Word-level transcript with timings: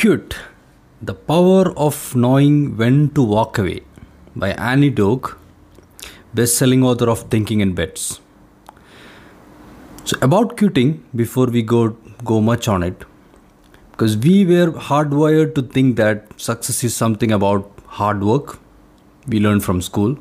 Quit 0.00 0.36
The 1.02 1.12
Power 1.12 1.76
of 1.76 2.14
Knowing 2.14 2.76
When 2.76 3.10
to 3.14 3.22
Walk 3.30 3.58
Away 3.58 3.80
by 4.36 4.50
Annie 4.52 4.90
Duke, 4.90 5.36
best 6.32 6.56
selling 6.56 6.84
author 6.84 7.10
of 7.10 7.22
Thinking 7.30 7.58
in 7.58 7.74
Bets. 7.74 8.20
So, 10.04 10.16
about 10.22 10.56
quitting, 10.56 11.04
before 11.16 11.46
we 11.46 11.62
go, 11.62 11.96
go 12.24 12.40
much 12.40 12.68
on 12.68 12.84
it, 12.84 13.04
because 13.90 14.16
we 14.16 14.46
were 14.46 14.70
hardwired 14.70 15.56
to 15.56 15.62
think 15.62 15.96
that 15.96 16.28
success 16.40 16.84
is 16.84 16.94
something 16.94 17.32
about 17.32 17.68
hard 17.86 18.22
work, 18.22 18.60
we 19.26 19.40
learned 19.40 19.64
from 19.64 19.82
school. 19.82 20.16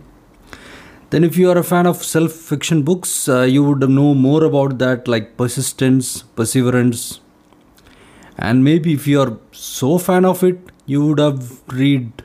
Then, 1.11 1.23
if 1.23 1.37
you 1.37 1.51
are 1.51 1.57
a 1.59 1.63
fan 1.63 1.85
of 1.85 2.03
self 2.03 2.31
fiction 2.31 2.81
books, 2.81 3.29
uh, 3.29 3.43
you 3.43 3.63
would 3.63 3.87
know 3.87 4.15
more 4.15 4.43
about 4.43 4.79
that, 4.79 5.07
like 5.07 5.37
persistence, 5.37 6.23
perseverance, 6.23 7.19
and 8.37 8.63
maybe 8.63 8.93
if 8.93 9.07
you 9.07 9.19
are 9.21 9.37
so 9.51 9.97
fan 9.97 10.25
of 10.25 10.43
it 10.43 10.59
you 10.85 11.05
would 11.05 11.19
have 11.19 11.61
read 11.73 12.23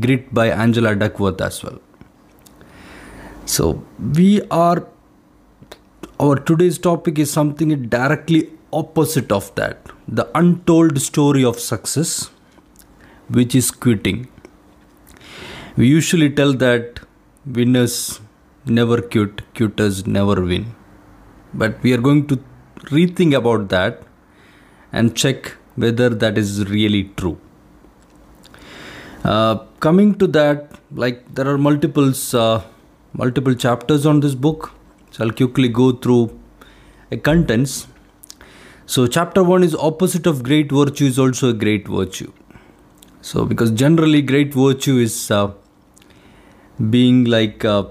grit 0.00 0.32
by 0.32 0.48
angela 0.48 0.94
duckworth 0.94 1.40
as 1.40 1.62
well. 1.62 1.78
So 3.44 3.84
we 3.98 4.42
are 4.50 4.86
our 6.18 6.36
today's 6.36 6.78
topic 6.78 7.18
is 7.18 7.32
something 7.32 7.88
directly 7.88 8.50
opposite 8.72 9.32
of 9.32 9.54
that. 9.54 9.78
The 10.06 10.28
untold 10.34 11.00
story 11.00 11.44
of 11.44 11.58
success 11.58 12.30
which 13.28 13.54
is 13.54 13.70
quitting. 13.70 14.28
We 15.76 15.88
usually 15.88 16.30
tell 16.30 16.52
that 16.54 17.00
winners 17.46 18.20
never 18.66 19.00
quit 19.00 19.42
quitters 19.54 20.06
never 20.06 20.42
win. 20.42 20.74
But 21.54 21.82
we 21.82 21.92
are 21.92 22.02
going 22.08 22.26
to 22.28 22.38
rethink 22.90 23.34
about 23.34 23.68
that 23.70 24.02
and 24.92 25.16
check 25.16 25.56
whether 25.76 26.08
that 26.08 26.38
is 26.38 26.68
really 26.68 27.04
true. 27.16 27.38
Uh, 29.24 29.56
coming 29.80 30.14
to 30.14 30.26
that, 30.26 30.78
like 30.92 31.34
there 31.34 31.46
are 31.46 31.58
multiples, 31.58 32.34
uh, 32.34 32.62
multiple 33.12 33.54
chapters 33.54 34.06
on 34.06 34.20
this 34.20 34.34
book, 34.34 34.72
so 35.10 35.24
I'll 35.24 35.30
quickly 35.30 35.68
go 35.68 35.92
through 35.92 36.38
a 37.10 37.16
contents. 37.16 37.86
So, 38.86 39.06
chapter 39.06 39.44
one 39.44 39.62
is 39.62 39.74
opposite 39.74 40.26
of 40.26 40.42
great 40.42 40.72
virtue 40.72 41.06
is 41.06 41.18
also 41.18 41.50
a 41.50 41.52
great 41.52 41.86
virtue. 41.86 42.32
So, 43.20 43.44
because 43.44 43.70
generally 43.70 44.22
great 44.22 44.54
virtue 44.54 44.96
is 44.96 45.30
uh, 45.30 45.52
being 46.88 47.24
like 47.24 47.64
uh, 47.64 47.84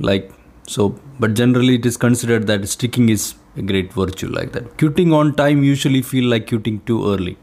like 0.00 0.32
so, 0.66 0.98
but 1.20 1.34
generally 1.34 1.76
it 1.76 1.86
is 1.86 1.96
considered 1.96 2.46
that 2.48 2.68
sticking 2.68 3.08
is 3.08 3.34
a 3.58 3.62
great 3.62 3.92
virtue 3.92 4.28
like 4.28 4.52
that. 4.52 4.76
Quitting 4.78 5.12
on 5.12 5.34
time 5.34 5.62
usually 5.62 6.02
feel 6.02 6.28
like 6.28 6.48
quitting 6.48 6.80
too 6.90 6.98
early. 7.12 7.36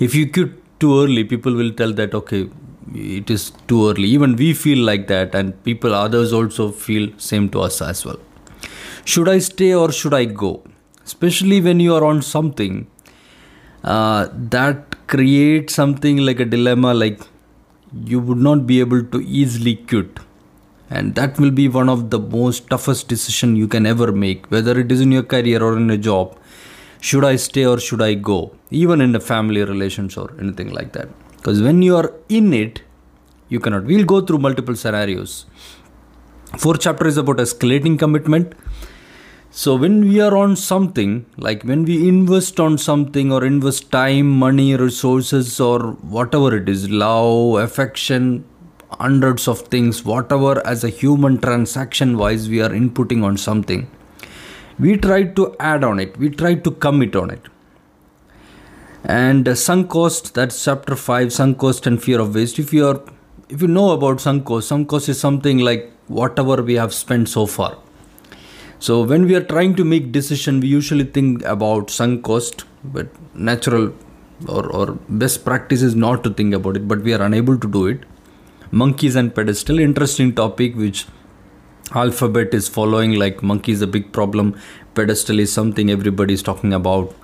If 0.00 0.14
you 0.14 0.30
quit 0.30 0.50
too 0.80 1.00
early, 1.02 1.24
people 1.24 1.54
will 1.54 1.72
tell 1.72 1.92
that 1.94 2.14
okay, 2.14 2.48
it 2.94 3.30
is 3.30 3.50
too 3.66 3.88
early. 3.88 4.08
Even 4.08 4.36
we 4.36 4.52
feel 4.52 4.84
like 4.84 5.08
that, 5.08 5.34
and 5.34 5.62
people 5.64 5.94
others 5.94 6.32
also 6.32 6.70
feel 6.70 7.10
same 7.16 7.48
to 7.50 7.60
us 7.60 7.80
as 7.80 8.04
well. 8.04 8.20
Should 9.04 9.28
I 9.28 9.38
stay 9.38 9.74
or 9.74 9.90
should 9.90 10.14
I 10.14 10.24
go? 10.24 10.62
Especially 11.04 11.60
when 11.60 11.80
you 11.80 11.94
are 11.94 12.04
on 12.04 12.22
something 12.22 12.86
uh, 13.82 14.28
that 14.56 15.06
creates 15.08 15.74
something 15.74 16.18
like 16.18 16.40
a 16.40 16.44
dilemma, 16.44 16.94
like 16.94 17.20
you 18.04 18.20
would 18.20 18.38
not 18.38 18.66
be 18.66 18.80
able 18.80 19.02
to 19.04 19.20
easily 19.20 19.76
quit 19.76 20.20
and 20.98 21.14
that 21.14 21.38
will 21.40 21.54
be 21.62 21.66
one 21.80 21.88
of 21.88 22.10
the 22.14 22.20
most 22.36 22.68
toughest 22.68 23.08
decision 23.08 23.56
you 23.56 23.66
can 23.74 23.86
ever 23.94 24.08
make 24.12 24.46
whether 24.54 24.78
it 24.84 24.92
is 24.94 25.00
in 25.06 25.12
your 25.16 25.26
career 25.34 25.62
or 25.62 25.76
in 25.76 25.90
a 25.90 25.98
job. 26.08 26.38
Should 27.00 27.24
i 27.24 27.36
stay 27.36 27.66
or 27.66 27.78
should 27.80 28.02
i 28.02 28.14
go? 28.14 28.38
Even 28.70 29.00
in 29.00 29.14
a 29.20 29.20
family 29.32 29.62
relations 29.64 30.16
or 30.16 30.26
anything 30.38 30.72
like 30.78 30.92
that. 30.92 31.08
Because 31.36 31.62
when 31.68 31.82
you 31.82 31.96
are 31.96 32.10
in 32.28 32.52
it 32.52 32.82
you 33.52 33.60
cannot. 33.60 33.84
We'll 33.84 34.06
go 34.12 34.20
through 34.22 34.38
multiple 34.38 34.74
scenarios. 34.74 35.46
Fourth 36.58 36.80
chapter 36.80 37.06
is 37.06 37.18
about 37.18 37.36
escalating 37.36 37.98
commitment. 37.98 38.54
So 39.50 39.74
when 39.76 40.00
we 40.08 40.20
are 40.26 40.34
on 40.36 40.56
something 40.56 41.26
like 41.36 41.62
when 41.70 41.84
we 41.84 42.08
invest 42.08 42.58
on 42.58 42.78
something 42.78 43.30
or 43.30 43.44
invest 43.44 43.90
time 43.92 44.30
money 44.44 44.74
resources 44.76 45.60
or 45.60 45.80
whatever 46.16 46.56
it 46.56 46.70
is 46.74 46.88
love 46.88 47.60
affection 47.62 48.44
hundreds 48.98 49.48
of 49.48 49.60
things, 49.62 50.04
whatever 50.04 50.64
as 50.66 50.84
a 50.84 50.88
human 50.88 51.38
transaction 51.38 52.16
wise 52.16 52.48
we 52.48 52.60
are 52.60 52.70
inputting 52.70 53.24
on 53.24 53.36
something, 53.36 53.90
we 54.78 54.96
try 54.96 55.22
to 55.22 55.54
add 55.60 55.84
on 55.84 55.98
it, 56.00 56.16
we 56.16 56.28
try 56.28 56.54
to 56.54 56.70
commit 56.70 57.16
on 57.16 57.30
it. 57.30 57.48
And 59.04 59.48
uh, 59.48 59.54
sunk 59.54 59.90
cost, 59.90 60.34
that's 60.34 60.64
chapter 60.64 60.94
5, 60.94 61.32
sunk 61.32 61.58
cost 61.58 61.86
and 61.86 62.02
fear 62.02 62.20
of 62.20 62.34
waste. 62.34 62.58
If 62.58 62.72
you 62.72 62.86
are 62.86 63.02
if 63.48 63.60
you 63.60 63.68
know 63.68 63.90
about 63.90 64.20
sunk 64.20 64.46
cost, 64.46 64.68
sunk 64.68 64.88
cost 64.88 65.08
is 65.08 65.20
something 65.20 65.58
like 65.58 65.92
whatever 66.06 66.62
we 66.62 66.74
have 66.74 66.94
spent 66.94 67.28
so 67.28 67.44
far. 67.46 67.76
So 68.78 69.02
when 69.02 69.26
we 69.26 69.34
are 69.34 69.42
trying 69.42 69.74
to 69.76 69.84
make 69.84 70.10
decision, 70.10 70.60
we 70.60 70.68
usually 70.68 71.04
think 71.04 71.42
about 71.44 71.90
sunk 71.90 72.24
cost, 72.24 72.64
but 72.82 73.08
natural 73.34 73.92
or, 74.48 74.66
or 74.72 74.98
best 75.08 75.44
practice 75.44 75.82
is 75.82 75.94
not 75.94 76.24
to 76.24 76.30
think 76.30 76.54
about 76.54 76.76
it, 76.76 76.88
but 76.88 77.02
we 77.02 77.12
are 77.12 77.22
unable 77.22 77.58
to 77.58 77.68
do 77.68 77.86
it 77.86 78.04
monkeys 78.72 79.14
and 79.14 79.34
pedestal. 79.34 79.78
Interesting 79.78 80.34
topic 80.34 80.74
which 80.74 81.06
alphabet 81.94 82.54
is 82.54 82.68
following 82.68 83.12
like 83.12 83.42
monkey 83.42 83.72
is 83.72 83.82
a 83.82 83.86
big 83.86 84.12
problem 84.12 84.54
pedestal 84.94 85.38
is 85.38 85.52
something 85.52 85.90
everybody 85.90 86.34
is 86.34 86.42
talking 86.42 86.72
about. 86.72 87.14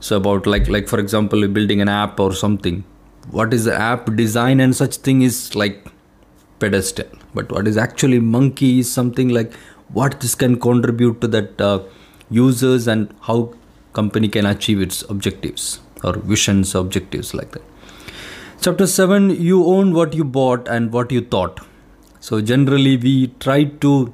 So 0.00 0.16
about 0.16 0.46
like 0.46 0.68
like 0.68 0.88
for 0.88 0.98
example 0.98 1.46
building 1.48 1.80
an 1.80 1.88
app 1.88 2.18
or 2.18 2.32
something. 2.34 2.84
What 3.30 3.52
is 3.52 3.64
the 3.64 3.74
app 3.74 4.14
design 4.16 4.60
and 4.60 4.74
such 4.74 4.96
thing 4.96 5.22
is 5.22 5.54
like 5.54 5.86
pedestal. 6.58 7.06
But 7.34 7.52
what 7.52 7.68
is 7.68 7.76
actually 7.76 8.20
monkey 8.20 8.78
is 8.80 8.90
something 8.90 9.28
like 9.28 9.54
what 9.92 10.20
this 10.20 10.34
can 10.34 10.58
contribute 10.60 11.20
to 11.20 11.28
that 11.28 11.60
uh, 11.60 11.80
users 12.30 12.86
and 12.86 13.14
how 13.22 13.54
company 13.92 14.28
can 14.28 14.46
achieve 14.46 14.80
its 14.80 15.02
objectives 15.08 15.80
or 16.04 16.12
visions 16.32 16.74
objectives 16.74 17.34
like 17.34 17.50
that 17.52 17.67
Chapter 18.60 18.88
7 18.88 19.30
You 19.40 19.64
own 19.66 19.92
what 19.94 20.14
you 20.14 20.24
bought 20.24 20.66
and 20.66 20.92
what 20.92 21.12
you 21.12 21.20
thought. 21.20 21.60
So, 22.18 22.40
generally, 22.40 22.96
we 22.96 23.28
try 23.38 23.62
to 23.84 24.12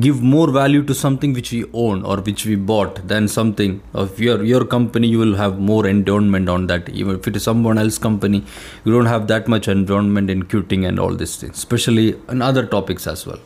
give 0.00 0.20
more 0.20 0.50
value 0.50 0.82
to 0.82 0.94
something 0.94 1.32
which 1.32 1.52
we 1.52 1.64
own 1.72 2.02
or 2.04 2.16
which 2.16 2.44
we 2.44 2.56
bought 2.56 3.06
than 3.06 3.28
something 3.28 3.80
of 3.94 4.18
your 4.18 4.42
your 4.42 4.64
company. 4.64 5.06
You 5.06 5.20
will 5.20 5.36
have 5.36 5.60
more 5.60 5.86
endowment 5.86 6.48
on 6.48 6.66
that. 6.66 6.88
Even 6.88 7.20
if 7.20 7.28
it 7.28 7.36
is 7.36 7.44
someone 7.44 7.78
else 7.78 7.98
company 7.98 8.42
you 8.84 8.92
don't 8.92 9.06
have 9.06 9.28
that 9.28 9.46
much 9.46 9.68
endowment 9.68 10.28
in 10.28 10.42
quitting 10.42 10.84
and 10.84 10.98
all 10.98 11.14
these 11.14 11.36
things 11.36 11.56
especially 11.56 12.08
in 12.28 12.42
other 12.42 12.66
topics 12.66 13.06
as 13.06 13.24
well 13.30 13.40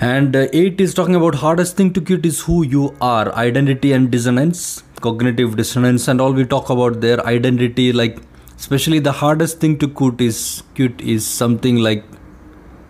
and 0.00 0.36
uh, 0.36 0.46
8 0.52 0.80
is 0.80 0.94
talking 0.94 1.14
about 1.14 1.36
hardest 1.36 1.76
thing 1.76 1.92
to 1.94 2.00
quit 2.00 2.26
is 2.26 2.40
who 2.40 2.64
you 2.64 2.94
are. 3.00 3.34
Identity 3.34 3.92
and 3.92 4.10
dissonance 4.10 4.82
cognitive 5.00 5.56
dissonance 5.56 6.08
and 6.08 6.20
all 6.20 6.32
we 6.32 6.44
talk 6.44 6.70
about 6.70 7.00
their 7.00 7.24
identity 7.26 7.92
like 7.92 8.18
especially 8.56 8.98
the 8.98 9.12
hardest 9.12 9.60
thing 9.60 9.78
to 9.78 9.88
quit 9.88 10.20
is 10.20 10.38
quit 10.74 11.00
is 11.00 11.26
something 11.26 11.76
like 11.76 12.04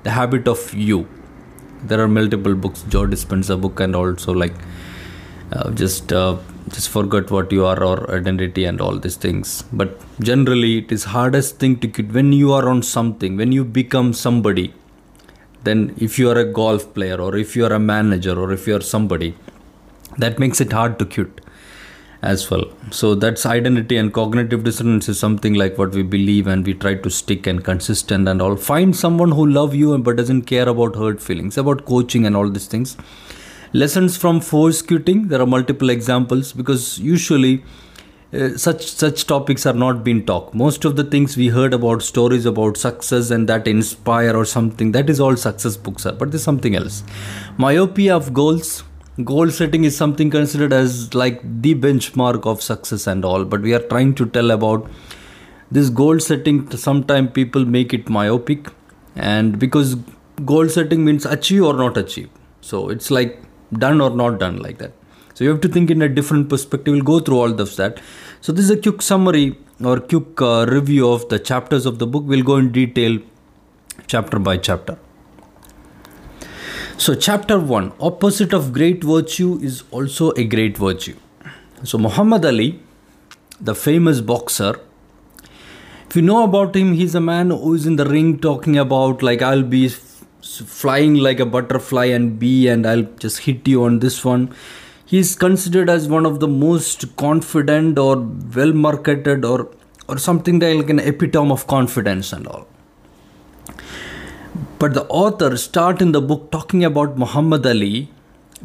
the 0.05 0.11
habit 0.11 0.47
of 0.47 0.73
you. 0.75 1.07
There 1.83 2.01
are 2.01 2.09
multiple 2.09 2.55
books. 2.55 2.85
Joe 2.89 3.07
dispenza 3.07 3.61
book 3.61 3.81
and 3.81 3.97
also 3.97 4.33
like 4.33 4.55
uh, 5.53 5.71
just 5.71 6.13
uh, 6.13 6.37
just 6.69 6.89
forget 6.91 7.31
what 7.31 7.53
you 7.53 7.65
are 7.67 7.83
or 7.83 7.99
identity 8.15 8.65
and 8.65 8.81
all 8.81 8.99
these 8.99 9.17
things. 9.17 9.65
But 9.73 10.01
generally 10.21 10.79
it 10.79 10.93
is 10.93 11.05
hardest 11.05 11.59
thing 11.59 11.79
to 11.81 11.89
quit 11.89 12.13
when 12.13 12.33
you 12.33 12.53
are 12.53 12.69
on 12.69 12.83
something 12.83 13.37
when 13.37 13.53
you 13.53 13.65
become 13.65 14.13
somebody 14.13 14.73
then 15.67 15.95
if 16.07 16.19
you 16.19 16.31
are 16.31 16.39
a 16.39 16.45
golf 16.61 16.93
player 16.95 17.19
or 17.27 17.37
if 17.37 17.57
you 17.57 17.65
are 17.67 17.73
a 17.73 17.83
manager 17.95 18.39
or 18.43 18.53
if 18.53 18.67
you 18.67 18.77
are 18.77 18.87
somebody 18.95 19.35
that 20.25 20.39
makes 20.39 20.61
it 20.61 20.73
hard 20.73 20.99
to 21.01 21.05
quit 21.05 21.41
as 22.23 22.51
well. 22.51 22.65
So 22.91 23.15
that's 23.15 23.45
identity 23.47 23.97
and 23.97 24.13
cognitive 24.13 24.65
dissonance 24.65 25.09
is 25.09 25.19
something 25.19 25.55
like 25.55 25.79
what 25.79 25.95
we 25.99 26.03
believe 26.03 26.47
and 26.47 26.67
we 26.67 26.75
try 26.75 26.95
to 26.95 27.11
stick 27.11 27.47
and 27.47 27.63
consistent 27.63 28.29
and 28.29 28.41
all. 28.43 28.57
Find 28.57 28.97
someone 28.97 29.33
who 29.33 29.47
love 29.47 29.75
you 29.75 29.97
but 29.99 30.17
doesn't 30.17 30.43
care 30.43 30.69
about 30.69 30.97
hurt 30.97 31.21
feelings, 31.21 31.59
about 31.59 31.85
coaching 31.85 32.27
and 32.27 32.37
all 32.37 32.49
these 32.49 32.67
things. 32.67 32.97
Lessons 33.73 34.17
from 34.17 34.41
force 34.41 34.81
quitting. 34.81 35.29
There 35.29 35.41
are 35.41 35.47
multiple 35.47 35.91
examples 35.91 36.53
because 36.53 36.99
usually 36.99 37.63
uh, 38.33 38.57
such 38.57 38.87
such 38.87 39.27
topics 39.27 39.67
are 39.67 39.73
not 39.73 40.03
being 40.03 40.25
talked. 40.27 40.55
Most 40.55 40.85
of 40.85 40.97
the 40.97 41.05
things 41.05 41.37
we 41.37 41.49
heard 41.49 41.73
about 41.73 42.03
stories 42.03 42.45
about 42.45 42.77
success 42.77 43.31
and 43.31 43.49
that 43.49 43.69
inspire 43.69 44.37
or 44.37 44.45
something 44.45 44.93
that 44.93 45.09
is 45.09 45.21
all 45.21 45.37
success 45.37 45.77
books 45.77 46.07
are, 46.07 46.13
but 46.13 46.33
there's 46.33 46.43
something 46.43 46.75
else. 46.75 47.03
Myopia 47.57 48.17
of 48.17 48.33
goals 48.35 48.83
goal 49.25 49.49
setting 49.49 49.85
is 49.85 49.97
something 49.97 50.31
considered 50.31 50.73
as 50.73 51.15
like 51.15 51.41
the 51.63 51.75
benchmark 51.75 52.47
of 52.47 52.61
success 52.61 53.07
and 53.07 53.25
all 53.25 53.45
but 53.47 53.63
we 53.63 53.73
are 53.73 53.81
trying 53.81 54.15
to 54.15 54.27
tell 54.27 54.51
about 54.51 54.91
this 55.71 55.89
goal 55.89 56.21
setting 56.21 56.71
sometimes 56.77 57.31
people 57.33 57.65
make 57.65 57.95
it 57.95 58.11
myopic 58.11 58.69
and 59.15 59.59
because 59.59 59.95
goal 60.45 60.69
setting 60.69 61.03
means 61.03 61.25
achieve 61.25 61.63
or 61.63 61.73
not 61.73 61.97
achieve 61.97 62.29
so 62.61 62.91
it's 62.91 63.11
like 63.11 63.43
done 63.73 64.03
or 64.03 64.11
not 64.11 64.39
done 64.39 64.59
like 64.59 64.77
that 64.77 64.93
So 65.37 65.45
you 65.45 65.51
have 65.51 65.61
to 65.61 65.69
think 65.69 65.91
in 65.91 66.01
a 66.01 66.09
different 66.09 66.49
perspective. 66.49 66.95
We'll 66.95 67.03
go 67.05 67.21
through 67.21 67.39
all 67.39 67.61
of 67.61 67.77
that. 67.77 67.99
So 68.41 68.53
this 68.53 68.65
is 68.65 68.71
a 68.71 68.77
quick 68.79 69.03
summary 69.03 69.59
or 69.85 70.01
quick 70.01 70.41
uh, 70.41 70.65
review 70.67 71.11
of 71.11 71.29
the 71.29 71.39
chapters 71.39 71.85
of 71.85 71.99
the 71.99 72.07
book. 72.07 72.25
We'll 72.25 72.43
go 72.43 72.57
in 72.57 72.73
detail 72.73 73.19
chapter 74.07 74.39
by 74.39 74.57
chapter. 74.57 74.99
So, 76.97 77.15
chapter 77.15 77.59
1 77.59 77.93
Opposite 78.01 78.55
of 78.55 78.73
great 78.73 79.05
virtue 79.05 79.59
is 79.61 79.83
also 79.91 80.31
a 80.33 80.45
great 80.45 80.79
virtue. 80.79 81.17
So, 81.85 81.99
Muhammad 81.99 82.47
Ali, 82.47 82.81
the 83.61 83.75
famous 83.75 84.23
boxer, 84.23 84.81
if 86.09 86.17
you 86.17 86.23
know 86.23 86.45
about 86.45 86.75
him, 86.75 86.95
he's 86.95 87.15
a 87.15 87.21
man 87.21 87.51
who 87.51 87.75
is 87.75 87.85
in 87.85 87.97
the 87.97 88.07
ring 88.07 88.39
talking 88.39 88.79
about, 88.79 89.23
like, 89.23 89.43
I'll 89.43 89.63
be 89.63 89.91
flying 89.91 91.17
like 91.17 91.39
a 91.39 91.45
butterfly 91.45 92.07
and 92.07 92.39
bee, 92.39 92.69
and 92.69 92.87
I'll 92.87 93.09
just 93.27 93.41
hit 93.41 93.69
you 93.69 93.85
on 93.85 93.99
this 93.99 94.25
one. 94.25 94.55
He's 95.07 95.35
considered 95.37 95.89
as 95.89 96.09
one 96.09 96.27
of 96.27 96.41
the 96.41 96.49
most 96.49 97.17
confident 97.17 97.99
or 97.99 98.17
well 98.55 98.73
marketed 98.73 99.45
or 99.45 99.69
or 100.09 100.19
something 100.19 100.59
like 100.61 100.91
an 100.91 100.99
epitome 100.99 101.53
of 101.53 101.67
confidence 101.67 102.33
and 102.33 102.47
all 102.47 102.67
but 104.79 104.95
the 104.95 105.05
author 105.09 105.57
start 105.57 106.03
in 106.03 106.13
the 106.13 106.21
book 106.21 106.51
talking 106.51 106.85
about 106.85 107.17
Muhammad 107.17 107.67
Ali 107.67 108.11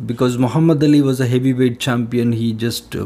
because 0.05 0.37
Muhammad 0.37 0.83
Ali 0.83 1.01
was 1.01 1.21
a 1.21 1.27
heavyweight 1.27 1.79
champion. 1.79 2.33
He 2.33 2.51
just 2.53 2.95
uh, 2.95 3.05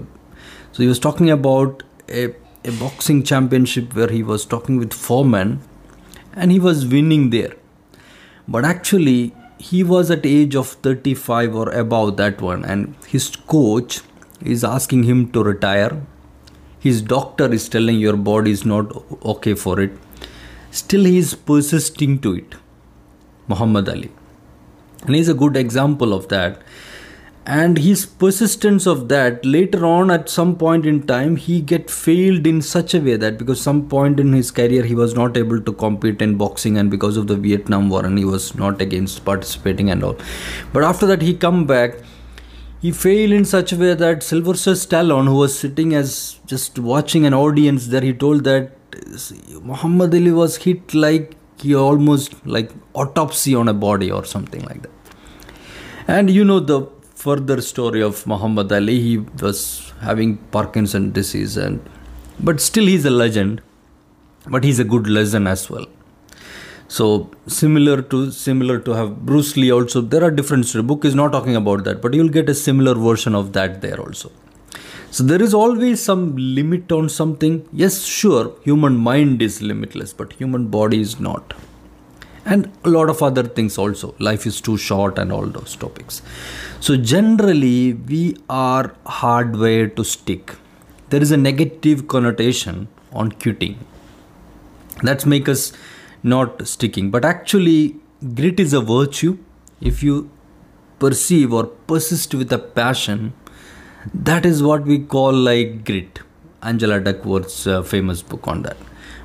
so 0.72 0.84
he 0.84 0.88
was 0.88 1.00
talking 1.00 1.30
about 1.30 1.84
a, 2.10 2.34
a 2.64 2.72
boxing 2.80 3.22
championship 3.24 3.96
where 3.96 4.10
he 4.10 4.24
was 4.24 4.46
talking 4.46 4.78
with 4.78 4.94
four 4.94 5.24
men 5.24 5.60
and 6.34 6.52
he 6.52 6.60
was 6.60 6.86
winning 6.86 7.30
there. 7.30 7.54
But 8.48 8.66
actually 8.66 9.34
he 9.58 9.84
was 9.84 10.12
at 10.12 10.26
age 10.26 10.56
of 10.56 10.68
35 10.68 11.56
or 11.56 11.70
above 11.70 12.18
that 12.18 12.42
one 12.42 12.66
and 12.66 12.96
his 13.08 13.36
coach 13.36 14.02
is 14.42 14.64
asking 14.64 15.04
him 15.04 15.32
to 15.32 15.44
retire. 15.44 16.02
His 16.80 17.02
doctor 17.02 17.52
is 17.52 17.68
telling 17.70 18.00
your 18.00 18.16
body 18.16 18.52
is 18.52 18.66
not 18.66 18.92
okay 19.24 19.54
for 19.56 19.80
it. 19.80 19.92
Still 20.72 21.06
he 21.06 21.18
is 21.18 21.34
persisting 21.34 22.20
to 22.20 22.36
it 22.36 22.56
Muhammad 23.48 23.90
Ali. 23.90 24.12
And 25.06 25.16
he's 25.16 25.30
a 25.30 25.34
good 25.34 25.56
example 25.56 26.14
of 26.14 26.28
that. 26.30 26.62
And 27.48 27.78
his 27.78 28.08
persistence 28.08 28.88
of 28.88 29.08
that 29.10 29.46
later 29.46 29.86
on 29.86 30.10
at 30.10 30.30
some 30.30 30.56
point 30.56 30.86
in 30.88 31.06
time 31.06 31.36
he 31.36 31.62
get 31.62 31.92
failed 31.92 32.48
in 32.48 32.60
such 32.60 32.96
a 32.96 33.00
way 33.00 33.18
that 33.18 33.38
because 33.38 33.62
some 33.62 33.88
point 33.88 34.20
in 34.20 34.34
his 34.34 34.50
career 34.50 34.84
he 34.84 34.96
was 34.96 35.14
not 35.14 35.38
able 35.38 35.62
to 35.62 35.74
compete 35.74 36.24
in 36.24 36.38
boxing 36.38 36.80
and 36.80 36.90
because 36.90 37.18
of 37.18 37.28
the 37.28 37.36
Vietnam 37.36 37.90
War 37.90 38.04
and 38.04 38.18
he 38.18 38.26
was 38.26 38.56
not 38.56 38.82
against 38.82 39.24
participating 39.26 39.92
and 39.92 40.04
all. 40.04 40.18
But 40.74 40.84
after 40.84 41.06
that 41.06 41.22
he 41.22 41.36
come 41.36 41.68
back 41.68 41.98
he 42.82 42.92
failed 42.92 43.32
in 43.32 43.46
such 43.46 43.72
a 43.74 43.78
way 43.78 43.94
that 43.94 44.22
Sylvester 44.24 44.74
Stallone, 44.74 45.26
who 45.26 45.36
was 45.36 45.58
sitting 45.58 45.94
as 45.94 46.40
just 46.46 46.78
watching 46.78 47.26
an 47.26 47.34
audience 47.34 47.88
there, 47.88 48.02
he 48.02 48.14
told 48.14 48.44
that 48.44 48.72
Muhammad 49.62 50.14
Ali 50.16 50.32
was 50.32 50.58
hit 50.58 50.94
like 50.96 51.36
he 51.60 51.76
almost 51.76 52.34
like 52.46 52.72
autopsy 52.94 53.54
on 53.54 53.68
a 53.68 53.74
body 53.74 54.12
or 54.12 54.26
something 54.26 54.62
like 54.64 54.82
that 54.82 54.92
and 56.08 56.30
you 56.30 56.44
know 56.44 56.60
the 56.60 56.82
further 57.26 57.58
story 57.72 58.02
of 58.10 58.26
muhammad 58.34 58.72
ali 58.80 58.98
he 59.08 59.14
was 59.46 59.60
having 60.08 60.32
parkinson 60.56 61.06
disease 61.18 61.56
and 61.66 61.92
but 62.48 62.60
still 62.70 62.88
he's 62.94 63.06
a 63.14 63.16
legend 63.24 63.62
but 64.56 64.64
he's 64.68 64.82
a 64.86 64.88
good 64.94 65.08
legend 65.18 65.48
as 65.56 65.64
well 65.74 65.88
so 66.98 67.06
similar 67.60 67.98
to 68.14 68.18
similar 68.48 68.78
to 68.88 68.92
have 69.00 69.12
bruce 69.30 69.54
lee 69.62 69.72
also 69.78 70.02
there 70.14 70.24
are 70.28 70.34
different 70.40 70.66
story 70.72 70.86
book 70.92 71.06
is 71.12 71.16
not 71.22 71.32
talking 71.38 71.56
about 71.64 71.84
that 71.88 72.02
but 72.04 72.14
you'll 72.18 72.36
get 72.40 72.50
a 72.56 72.58
similar 72.68 72.96
version 73.10 73.36
of 73.42 73.48
that 73.60 73.82
there 73.86 74.00
also 74.08 74.30
so 75.16 75.24
there 75.24 75.42
is 75.42 75.54
always 75.54 76.02
some 76.04 76.36
limit 76.36 76.92
on 76.92 77.08
something. 77.08 77.66
Yes, 77.72 78.04
sure, 78.04 78.54
human 78.64 78.98
mind 78.98 79.42
is 79.42 79.62
limitless, 79.62 80.12
but 80.12 80.34
human 80.34 80.68
body 80.68 81.00
is 81.00 81.22
not. 81.22 81.54
And 82.46 82.72
a 82.84 82.90
lot 82.90 83.10
of 83.10 83.24
other 83.24 83.44
things 83.44 83.78
also. 83.78 84.14
Life 84.20 84.46
is 84.46 84.62
too 84.62 84.78
short 84.78 85.18
and 85.18 85.32
all 85.32 85.48
those 85.48 85.76
topics. 85.76 86.22
So 86.80 86.96
generally, 86.96 87.94
we 87.94 88.38
are 88.50 88.96
hardwired 89.06 89.96
to 89.96 90.04
stick. 90.04 90.54
There 91.10 91.22
is 91.22 91.32
a 91.32 91.38
negative 91.38 92.08
connotation 92.08 92.88
on 93.12 93.32
quitting. 93.32 93.80
That's 95.02 95.26
make 95.26 95.50
us 95.50 95.74
not 96.22 96.68
sticking. 96.68 97.10
But 97.10 97.26
actually, 97.26 97.96
grit 98.36 98.60
is 98.60 98.74
a 98.74 98.82
virtue. 98.82 99.38
If 99.82 100.04
you 100.04 100.30
perceive 101.00 101.52
or 101.52 101.66
persist 101.66 102.34
with 102.36 102.54
a 102.54 102.60
passion, 102.60 103.34
that 104.14 104.46
is 104.46 104.62
what 104.62 104.86
we 104.86 105.00
call 105.00 105.34
like 105.34 105.84
grit 105.84 106.20
angela 106.62 107.00
duckworth's 107.00 107.66
uh, 107.66 107.82
famous 107.82 108.22
book 108.22 108.48
on 108.48 108.62
that 108.62 108.78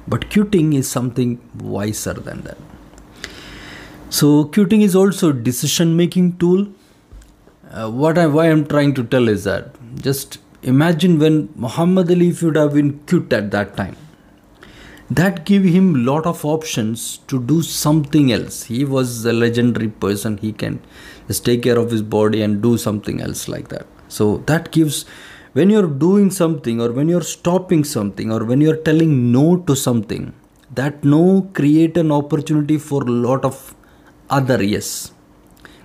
but 0.09 0.31
quitting 0.31 0.73
is 0.73 0.89
something 0.89 1.39
wiser 1.59 2.15
than 2.15 2.41
that 2.43 2.57
so 4.11 4.45
quitting 4.47 4.83
is 4.83 4.97
also 4.97 5.31
decision 5.31 5.97
making 5.97 6.37
tool. 6.39 6.67
Uh, 7.71 7.89
what 7.89 8.19
I, 8.19 8.27
why 8.27 8.47
i'm 8.51 8.67
trying 8.67 8.95
to 8.95 9.05
tell 9.05 9.29
is 9.29 9.45
that 9.45 9.77
just 10.03 10.39
imagine 10.63 11.21
when 11.21 11.49
muhammad 11.55 12.11
ali 12.11 12.33
would 12.43 12.57
have 12.57 12.75
been 12.75 12.99
quit 13.07 13.33
at 13.33 13.53
that 13.53 13.77
time. 13.77 13.97
That 15.19 15.45
gave 15.45 15.65
him 15.65 16.05
lot 16.05 16.27
of 16.27 16.45
options 16.45 17.19
to 17.29 17.41
do 17.41 17.63
something 17.63 18.33
else. 18.33 18.65
He 18.65 18.85
was 18.85 19.25
a 19.25 19.33
legendary 19.33 19.89
person. 19.89 20.37
He 20.39 20.53
can 20.53 20.81
just 21.29 21.45
take 21.45 21.63
care 21.65 21.79
of 21.79 21.91
his 21.91 22.03
body 22.03 22.43
and 22.43 22.63
do 22.63 22.77
something 22.79 23.21
else 23.21 23.49
like 23.49 23.69
that. 23.69 23.87
So 24.09 24.39
that 24.47 24.71
gives 24.71 25.05
when 25.53 25.71
you're 25.71 25.89
doing 25.89 26.31
something 26.31 26.81
or 26.81 26.93
when 26.93 27.09
you're 27.09 27.29
stopping 27.37 27.83
something 27.83 28.31
or 28.33 28.45
when 28.45 28.61
you're 28.61 28.77
telling 28.77 29.33
no 29.33 29.57
to 29.69 29.75
something 29.75 30.33
that 30.73 31.05
no 31.05 31.51
create 31.55 31.97
an 31.97 32.13
opportunity 32.13 32.79
for 32.79 33.03
a 33.03 33.11
lot 33.11 33.45
of 33.45 33.75
other 34.31 34.63
yes. 34.63 35.13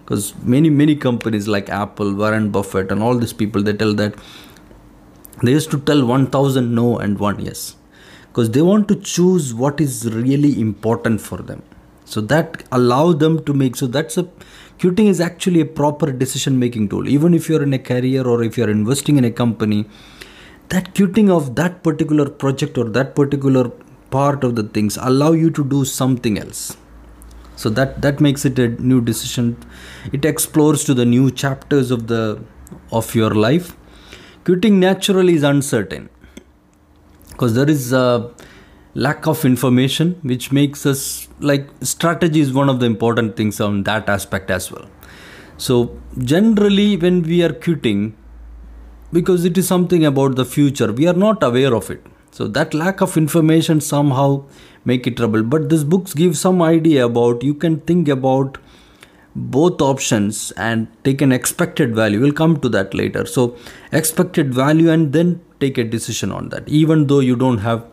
Because 0.04 0.36
many 0.44 0.70
many 0.70 0.96
companies 0.96 1.48
like 1.48 1.70
apple 1.70 2.14
warren 2.14 2.52
buffett 2.52 2.92
and 2.92 3.02
all 3.02 3.18
these 3.18 3.34
people 3.34 3.64
they 3.64 3.74
tell 3.74 3.94
that 3.96 4.14
they 5.44 5.52
used 5.52 5.72
to 5.72 5.80
tell 5.80 6.06
1000 6.06 6.74
no 6.74 6.98
and 7.00 7.20
one 7.20 7.40
yes. 7.40 7.76
Because 8.28 8.52
they 8.52 8.62
want 8.62 8.88
to 8.90 8.96
choose 8.96 9.54
what 9.54 9.82
is 9.82 10.12
really 10.12 10.60
important 10.60 11.22
for 11.22 11.38
them. 11.38 11.64
So 12.06 12.22
that 12.22 12.64
allow 12.72 13.14
them 13.14 13.44
to 13.46 13.54
make 13.54 13.76
so 13.76 13.88
that's 13.88 14.18
a 14.18 14.28
quitting 14.80 15.08
is 15.08 15.20
actually 15.20 15.62
a 15.62 15.66
proper 15.66 16.12
decision 16.12 16.60
making 16.60 16.90
tool. 16.90 17.08
Even 17.08 17.34
if 17.34 17.50
you're 17.50 17.64
in 17.64 17.74
a 17.74 17.80
career 17.80 18.28
or 18.28 18.44
if 18.44 18.58
you're 18.58 18.70
investing 18.70 19.18
in 19.18 19.26
a 19.26 19.32
company 19.32 19.86
that 20.70 20.94
quitting 20.96 21.30
of 21.30 21.56
that 21.56 21.84
particular 21.84 22.30
project 22.30 22.78
or 22.78 22.86
that 22.86 23.16
particular 23.16 23.70
part 24.10 24.44
of 24.44 24.56
the 24.56 24.64
things 24.64 24.98
allow 24.98 25.32
you 25.32 25.50
to 25.50 25.64
do 25.64 25.86
something 25.86 26.38
else 26.38 26.78
so 27.56 27.70
that 27.70 28.02
that 28.02 28.20
makes 28.20 28.46
it 28.46 28.60
a 28.60 28.68
new 28.70 29.02
decision. 29.02 29.58
It 30.12 30.26
explores 30.26 30.84
to 30.86 30.94
the 30.94 31.06
new 31.06 31.32
chapters 31.32 31.92
of 31.92 32.08
the 32.08 32.42
of 32.92 33.16
your 33.16 33.32
life. 33.32 33.76
Quitting 34.44 34.80
naturally 34.80 35.36
is 35.36 35.44
uncertain 35.44 36.10
because 37.32 37.56
there 37.56 37.70
is 37.70 37.92
a 37.92 38.32
lack 38.94 39.28
of 39.28 39.44
information 39.44 40.12
which 40.22 40.52
makes 40.52 40.86
us 40.86 41.28
like 41.40 41.68
strategy 41.82 42.40
is 42.40 42.54
one 42.54 42.70
of 42.70 42.80
the 42.80 42.86
important 42.86 43.36
things 43.36 43.60
on 43.60 43.84
that 43.84 44.08
aspect 44.08 44.52
as 44.52 44.72
well. 44.72 44.88
So 45.58 46.00
generally 46.18 46.96
when 46.98 47.24
we 47.24 47.44
are 47.44 47.54
quitting 47.54 48.16
because 49.12 49.46
it 49.46 49.58
is 49.58 49.68
something 49.68 50.06
about 50.06 50.36
the 50.36 50.46
future 50.46 50.92
we 50.94 51.08
are 51.08 51.14
not 51.14 51.44
aware 51.44 51.74
of 51.74 51.90
it. 51.90 52.06
So 52.32 52.48
that 52.50 52.74
lack 52.74 53.02
of 53.02 53.18
information 53.18 53.82
somehow 53.82 54.46
make 54.86 55.08
it 55.08 55.18
trouble. 55.18 55.44
But 55.44 55.70
this 55.70 55.84
books 55.84 56.14
give 56.14 56.38
some 56.38 56.62
idea 56.62 57.06
about 57.06 57.44
you 57.44 57.54
can 57.54 57.80
think 57.82 58.08
about 58.08 58.58
both 59.36 59.82
options 59.82 60.52
and 60.52 60.88
take 61.04 61.22
an 61.22 61.32
expected 61.32 61.94
value. 61.94 62.22
We'll 62.22 62.32
come 62.32 62.60
to 62.62 62.70
that 62.70 62.94
later. 62.94 63.26
So 63.26 63.58
expected 63.92 64.54
value 64.54 64.90
and 64.90 65.12
then 65.12 65.42
take 65.60 65.78
a 65.78 65.84
decision 65.84 66.32
on 66.32 66.50
that 66.50 66.68
even 66.70 67.08
though 67.08 67.20
you 67.20 67.36
don't 67.36 67.60
have 67.60 67.86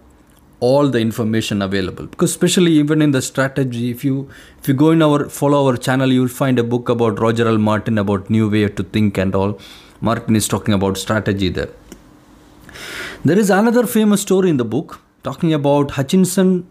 all 0.61 0.89
the 0.89 1.01
information 1.01 1.61
available. 1.61 2.07
Because 2.07 2.31
especially 2.31 2.73
even 2.73 3.03
in 3.03 3.11
the 3.11 3.21
strategy 3.21 3.91
if 3.91 4.05
you 4.05 4.29
if 4.61 4.69
you 4.69 4.75
go 4.75 4.91
in 4.93 5.03
our 5.03 5.29
follow 5.29 5.67
our 5.67 5.77
channel 5.77 6.13
you 6.13 6.21
will 6.21 6.29
find 6.29 6.59
a 6.59 6.63
book 6.63 6.89
about 6.89 7.19
roger 7.19 7.49
l. 7.49 7.59
Martin 7.59 7.99
about 7.99 8.31
new 8.31 8.49
way 8.49 8.69
to 8.69 8.85
think 8.85 9.19
and 9.19 9.35
all. 9.35 9.59
Martin 10.01 10.37
is 10.37 10.47
talking 10.47 10.75
about 10.75 10.97
strategy 10.97 11.49
there. 11.49 11.71
There 13.25 13.39
is 13.39 13.51
another 13.51 13.87
famous 13.87 14.23
story 14.23 14.51
in 14.51 14.57
the 14.57 14.65
book 14.65 15.01
talking 15.25 15.53
about 15.53 15.93
Hutchison 15.93 16.67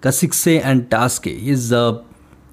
Kasischke 0.00 0.62
and 0.62 0.90
taske 0.90 1.32
is 1.54 1.72
uh, 1.72 2.02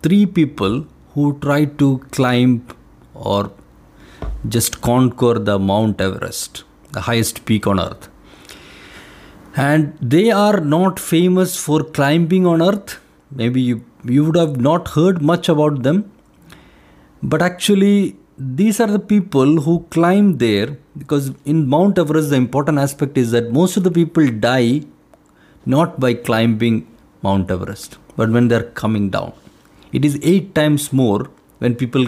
three 0.01 0.25
people 0.25 0.85
who 1.13 1.37
tried 1.39 1.77
to 1.79 1.99
climb 2.11 2.65
or 3.13 3.51
just 4.47 4.81
conquer 4.81 5.33
the 5.33 5.57
mount 5.59 6.01
everest 6.01 6.63
the 6.93 7.01
highest 7.01 7.45
peak 7.45 7.67
on 7.67 7.79
earth. 7.79 8.09
And 9.55 9.97
they 9.99 10.31
are 10.31 10.59
not 10.59 10.99
famous 10.99 11.57
for 11.57 11.83
climbing 11.83 12.45
on 12.45 12.61
earth. 12.61 12.99
Maybe 13.31 13.61
you, 13.61 13.83
you 14.03 14.25
would 14.25 14.35
have 14.35 14.57
not 14.57 14.89
heard 14.89 15.21
much 15.21 15.49
about 15.49 15.83
them. 15.83 16.11
But 17.21 17.41
actually 17.41 18.15
these 18.37 18.79
are 18.79 18.87
the 18.87 18.99
people 18.99 19.61
who 19.61 19.85
climb 19.89 20.37
there 20.37 20.77
because 20.97 21.31
in 21.45 21.67
Mount 21.67 21.97
Everest, 21.97 22.29
the 22.29 22.35
important 22.35 22.79
aspect 22.79 23.17
is 23.17 23.31
that 23.31 23.51
most 23.51 23.77
of 23.77 23.83
the 23.83 23.91
people 23.91 24.27
die 24.27 24.81
not 25.65 25.99
by 25.99 26.13
climbing 26.13 26.87
Mount 27.23 27.49
Everest, 27.49 27.97
but 28.17 28.29
when 28.29 28.47
they're 28.47 28.69
coming 28.81 29.09
down. 29.09 29.33
It 29.91 30.03
is 30.03 30.19
eight 30.21 30.53
times 30.55 30.91
more 30.91 31.29
when 31.59 31.75
people 31.75 32.05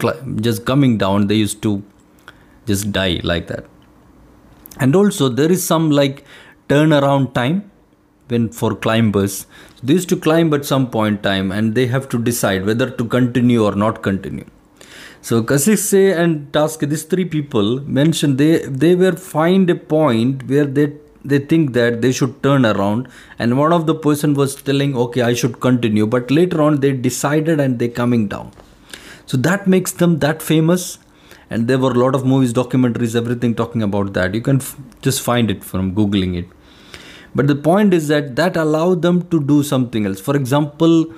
cl- 0.00 0.20
just 0.40 0.64
coming 0.64 0.98
down, 0.98 1.26
they 1.28 1.36
used 1.36 1.62
to 1.62 1.82
just 2.66 2.92
die 2.92 3.20
like 3.22 3.46
that. 3.48 3.64
And 4.78 4.96
also, 4.96 5.28
there 5.28 5.50
is 5.50 5.64
some 5.64 5.90
like 5.90 6.24
turnaround 6.68 7.32
time 7.34 7.70
when 8.28 8.48
for 8.48 8.74
climbers. 8.74 9.46
They 9.82 9.94
used 9.94 10.08
to 10.08 10.16
climb 10.16 10.52
at 10.54 10.64
some 10.64 10.90
point 10.90 11.22
time 11.22 11.52
and 11.52 11.74
they 11.74 11.86
have 11.86 12.08
to 12.10 12.18
decide 12.18 12.66
whether 12.66 12.90
to 12.90 13.04
continue 13.04 13.64
or 13.64 13.74
not 13.74 14.02
continue 14.02 14.46
so 15.26 15.42
Kasischke 15.42 16.16
and 16.16 16.52
Taske, 16.52 16.88
these 16.88 17.02
three 17.02 17.24
people 17.24 17.80
mentioned 17.98 18.38
they 18.38 18.58
they 18.82 18.94
were 18.94 19.16
find 19.30 19.68
a 19.68 19.74
point 19.74 20.44
where 20.50 20.66
they 20.76 20.86
they 21.28 21.38
think 21.38 21.72
that 21.74 22.00
they 22.02 22.12
should 22.12 22.42
turn 22.42 22.66
around. 22.66 23.08
And 23.38 23.58
one 23.58 23.72
of 23.72 23.86
the 23.86 23.94
person 23.94 24.34
was 24.34 24.54
telling 24.54 24.96
okay 24.96 25.22
I 25.22 25.34
should 25.34 25.60
continue. 25.60 26.06
But 26.06 26.30
later 26.30 26.62
on 26.62 26.80
they 26.80 26.92
decided 26.92 27.60
and 27.60 27.78
they 27.78 27.88
coming 27.88 28.28
down. 28.28 28.52
So 29.26 29.36
that 29.38 29.66
makes 29.66 29.92
them 29.92 30.18
that 30.20 30.42
famous. 30.42 30.98
And 31.50 31.68
there 31.68 31.78
were 31.78 31.92
a 31.92 31.98
lot 31.98 32.14
of 32.14 32.24
movies 32.24 32.52
documentaries 32.52 33.14
everything 33.14 33.54
talking 33.54 33.82
about 33.82 34.12
that. 34.14 34.34
You 34.34 34.40
can 34.40 34.56
f- 34.56 34.76
just 35.00 35.22
find 35.22 35.50
it 35.50 35.62
from 35.62 35.94
googling 35.94 36.36
it. 36.36 36.48
But 37.34 37.46
the 37.46 37.54
point 37.54 37.94
is 37.94 38.08
that 38.08 38.34
that 38.36 38.56
allowed 38.56 39.02
them 39.02 39.28
to 39.28 39.40
do 39.40 39.62
something 39.62 40.06
else. 40.06 40.20
For 40.20 40.36
example 40.36 41.12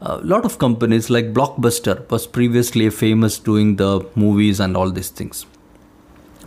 a 0.00 0.18
lot 0.18 0.44
of 0.44 0.58
companies 0.58 1.10
like 1.10 1.32
blockbuster 1.32 2.08
was 2.10 2.26
previously 2.26 2.88
famous 2.90 3.38
doing 3.38 3.76
the 3.76 4.06
movies 4.14 4.60
and 4.60 4.76
all 4.76 4.90
these 4.90 5.08
things. 5.08 5.46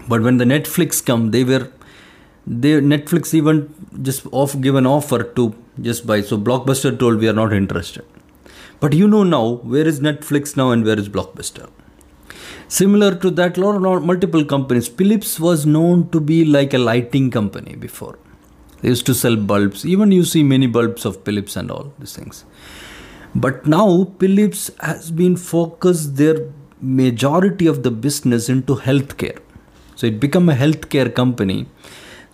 But 0.07 0.21
when 0.21 0.37
the 0.37 0.45
netflix 0.45 1.03
come 1.05 1.31
they 1.31 1.43
were 1.43 1.71
they 2.45 2.73
netflix 2.81 3.33
even 3.33 3.73
just 4.01 4.25
off 4.31 4.59
give 4.59 4.75
an 4.75 4.85
offer 4.85 5.23
to 5.23 5.55
just 5.81 6.05
buy. 6.05 6.21
So 6.21 6.37
blockbuster 6.37 6.97
told 6.97 7.19
we 7.19 7.29
are 7.29 7.33
not 7.33 7.53
interested. 7.53 8.05
But 8.79 8.93
you 8.93 9.07
know 9.07 9.23
now 9.23 9.61
where 9.73 9.87
is 9.87 10.01
netflix 10.01 10.57
now 10.57 10.71
and 10.71 10.83
where 10.83 10.99
is 10.99 11.09
blockbuster? 11.09 11.69
Similar 12.67 13.15
to 13.15 13.29
that 13.31 13.57
lot 13.57 13.75
of 13.75 14.03
multiple 14.03 14.43
companies. 14.43 14.87
Philips 14.87 15.39
was 15.39 15.65
known 15.65 16.09
to 16.09 16.19
be 16.19 16.43
like 16.43 16.73
a 16.73 16.77
lighting 16.77 17.29
company 17.31 17.75
before. 17.75 18.17
They 18.81 18.89
used 18.89 19.05
to 19.05 19.13
sell 19.13 19.35
bulbs. 19.37 19.85
Even 19.85 20.11
you 20.11 20.25
see 20.25 20.43
many 20.43 20.67
bulbs 20.67 21.05
of 21.05 21.23
philips 21.23 21.55
and 21.55 21.71
all 21.71 21.93
these 21.99 22.15
things. 22.15 22.43
But 23.35 23.65
now 23.65 24.13
Philips 24.19 24.69
has 24.79 25.09
been 25.09 25.37
focused 25.37 26.17
their 26.17 26.49
majority 26.81 27.65
of 27.65 27.81
the 27.83 27.91
business 27.91 28.49
into 28.49 28.75
healthcare. 28.75 29.39
So 29.95 30.07
it 30.07 30.19
become 30.19 30.49
a 30.49 30.53
healthcare 30.53 31.13
company. 31.13 31.67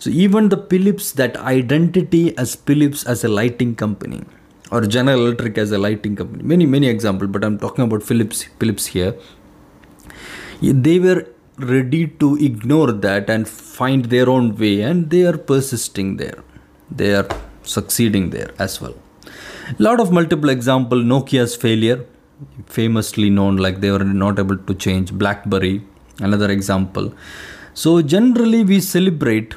So 0.00 0.10
even 0.10 0.48
the 0.48 0.56
Philips, 0.56 1.12
that 1.12 1.36
identity 1.36 2.36
as 2.36 2.54
Philips 2.54 3.04
as 3.04 3.22
a 3.22 3.28
lighting 3.28 3.74
company 3.74 4.22
or 4.72 4.80
General 4.82 5.26
Electric 5.26 5.58
as 5.58 5.72
a 5.72 5.78
lighting 5.78 6.16
company, 6.16 6.42
many, 6.42 6.66
many 6.66 6.88
examples, 6.88 7.30
but 7.30 7.44
I'm 7.44 7.58
talking 7.58 7.84
about 7.84 8.02
Philips, 8.02 8.44
Philips 8.58 8.86
here. 8.86 9.14
They 10.62 10.98
were 10.98 11.26
ready 11.58 12.06
to 12.24 12.36
ignore 12.36 12.92
that 12.92 13.30
and 13.30 13.46
find 13.48 14.06
their 14.06 14.28
own 14.28 14.56
way 14.56 14.80
and 14.80 15.10
they 15.10 15.24
are 15.26 15.36
persisting 15.36 16.16
there. 16.16 16.42
They 16.90 17.14
are 17.14 17.28
succeeding 17.62 18.30
there 18.30 18.50
as 18.58 18.80
well 18.80 18.94
A 19.78 19.82
lot 19.86 20.00
of 20.00 20.12
multiple 20.18 20.50
example 20.56 20.98
nokia's 21.12 21.54
failure 21.64 21.98
famously 22.66 23.28
known 23.38 23.56
like 23.64 23.80
they 23.80 23.90
were 23.96 24.06
not 24.24 24.38
able 24.38 24.56
to 24.68 24.74
change 24.74 25.12
blackberry 25.22 25.74
another 26.20 26.50
example 26.50 27.12
so 27.82 27.90
generally 28.14 28.62
we 28.64 28.78
celebrate 28.80 29.54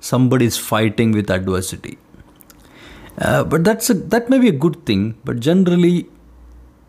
somebody 0.00 0.46
is 0.46 0.56
fighting 0.56 1.12
with 1.12 1.30
adversity 1.30 1.98
uh, 3.18 3.44
but 3.44 3.64
that's 3.64 3.90
a, 3.90 3.94
that 3.94 4.28
may 4.30 4.38
be 4.38 4.48
a 4.48 4.58
good 4.66 4.84
thing 4.86 5.14
but 5.24 5.40
generally 5.40 6.06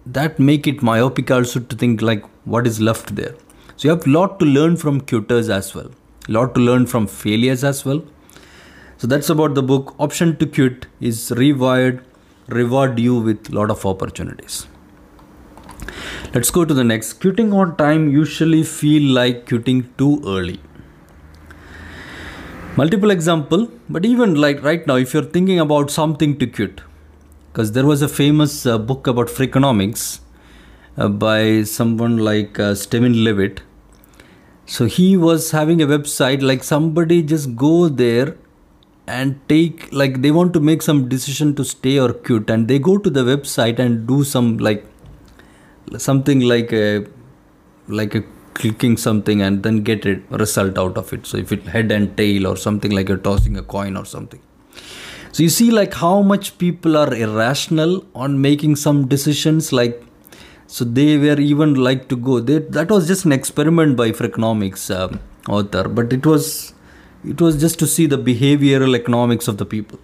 that 0.05 0.39
make 0.39 0.67
it 0.67 0.81
myopic 0.81 1.29
also 1.29 1.59
to 1.59 1.75
think 1.75 2.01
like 2.01 2.23
what 2.45 2.65
is 2.65 2.79
left 2.79 3.15
there 3.15 3.35
so 3.75 3.87
you 3.87 3.89
have 3.89 4.07
lot 4.07 4.39
to 4.39 4.45
learn 4.45 4.75
from 4.75 5.01
quitters 5.01 5.49
as 5.49 5.75
well 5.75 5.91
lot 6.27 6.55
to 6.55 6.61
learn 6.61 6.85
from 6.85 7.05
failures 7.07 7.63
as 7.63 7.83
well 7.85 8.01
so 8.97 9.07
that's 9.07 9.29
about 9.29 9.55
the 9.55 9.63
book 9.63 9.95
option 9.99 10.37
to 10.37 10.45
quit 10.45 10.87
is 10.99 11.29
rewired 11.31 12.01
reward 12.51 12.99
you 12.99 13.19
with 13.19 13.49
lot 13.49 13.71
of 13.71 13.85
opportunities. 13.85 14.67
Let's 16.33 16.51
go 16.51 16.65
to 16.65 16.73
the 16.73 16.83
next. 16.83 17.13
Quitting 17.13 17.53
on 17.53 17.75
time 17.77 18.09
usually 18.09 18.63
feel 18.63 19.13
like 19.13 19.47
quitting 19.47 19.93
too 19.97 20.21
early. 20.25 20.59
Multiple 22.77 23.11
example, 23.11 23.69
but 23.89 24.05
even 24.05 24.35
like 24.35 24.63
right 24.63 24.87
now, 24.87 24.95
if 24.95 25.13
you're 25.13 25.23
thinking 25.23 25.59
about 25.59 25.91
something 25.91 26.39
to 26.39 26.47
quit, 26.47 26.79
because 27.51 27.73
there 27.73 27.85
was 27.85 28.01
a 28.01 28.07
famous 28.07 28.65
uh, 28.65 28.77
book 28.77 29.07
about 29.07 29.27
Freakonomics 29.27 30.21
uh, 30.95 31.09
by 31.09 31.63
someone 31.63 32.17
like 32.17 32.57
uh, 32.59 32.73
Steven 32.73 33.25
Levitt. 33.25 33.61
So 34.65 34.85
he 34.85 35.17
was 35.17 35.51
having 35.51 35.81
a 35.81 35.85
website 35.85 36.41
like 36.41 36.63
somebody 36.63 37.21
just 37.21 37.57
go 37.57 37.89
there 37.89 38.37
and 39.05 39.37
take 39.49 39.91
like 39.91 40.21
they 40.21 40.31
want 40.31 40.53
to 40.53 40.61
make 40.61 40.81
some 40.81 41.09
decision 41.09 41.53
to 41.55 41.65
stay 41.65 41.99
or 41.99 42.13
quit 42.13 42.49
and 42.49 42.69
they 42.69 42.79
go 42.79 42.97
to 42.97 43.09
the 43.09 43.23
website 43.23 43.79
and 43.79 44.07
do 44.07 44.23
some 44.23 44.57
like 44.59 44.85
something 45.97 46.39
like 46.39 46.71
a 46.71 47.05
like 47.89 48.15
a 48.15 48.23
clicking 48.53 48.97
something 48.97 49.41
and 49.41 49.63
then 49.63 49.83
get 49.83 50.05
a 50.05 50.21
result 50.29 50.77
out 50.77 50.97
of 50.97 51.11
it. 51.13 51.25
So 51.25 51.37
if 51.37 51.51
it 51.51 51.63
head 51.63 51.91
and 51.91 52.15
tail 52.17 52.47
or 52.47 52.57
something 52.57 52.91
like 52.91 53.09
you're 53.09 53.17
tossing 53.17 53.57
a 53.57 53.63
coin 53.63 53.97
or 53.97 54.05
something. 54.05 54.41
So 55.31 55.43
you 55.43 55.49
see 55.49 55.71
like 55.71 55.93
how 55.93 56.21
much 56.21 56.57
people 56.57 56.97
are 56.97 57.13
irrational 57.13 58.05
on 58.13 58.41
making 58.41 58.75
some 58.75 59.07
decisions 59.07 59.71
like 59.71 60.03
so 60.67 60.85
they 60.85 61.17
were 61.17 61.39
even 61.39 61.75
like 61.75 62.07
to 62.09 62.15
go 62.15 62.39
they, 62.39 62.59
that 62.59 62.89
was 62.89 63.07
just 63.07 63.25
an 63.25 63.31
experiment 63.31 63.95
by 63.95 64.11
freakonomics 64.11 64.93
um, 64.93 65.19
author 65.47 65.87
but 65.87 66.13
it 66.13 66.25
was 66.25 66.73
it 67.23 67.39
was 67.41 67.59
just 67.59 67.79
to 67.79 67.87
see 67.87 68.05
the 68.05 68.17
behavioral 68.17 68.95
economics 68.95 69.47
of 69.47 69.57
the 69.57 69.65
people. 69.65 69.99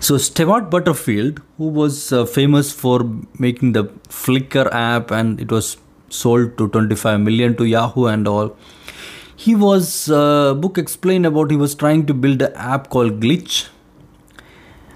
So 0.00 0.18
Stewart 0.18 0.70
Butterfield, 0.70 1.40
who 1.56 1.68
was 1.68 2.12
uh, 2.12 2.26
famous 2.26 2.72
for 2.72 3.10
making 3.38 3.72
the 3.72 3.84
Flickr 4.08 4.70
app 4.72 5.10
and 5.10 5.40
it 5.40 5.50
was 5.50 5.78
sold 6.08 6.56
to 6.58 6.68
25 6.68 7.20
million 7.20 7.56
to 7.56 7.64
Yahoo 7.64 8.06
and 8.06 8.26
all, 8.26 8.56
he 9.36 9.54
was 9.54 10.10
uh, 10.10 10.54
book 10.54 10.78
explained 10.78 11.26
about 11.26 11.50
he 11.50 11.56
was 11.56 11.74
trying 11.74 12.06
to 12.06 12.14
build 12.14 12.42
an 12.42 12.52
app 12.54 12.88
called 12.90 13.20
Glitch, 13.20 13.68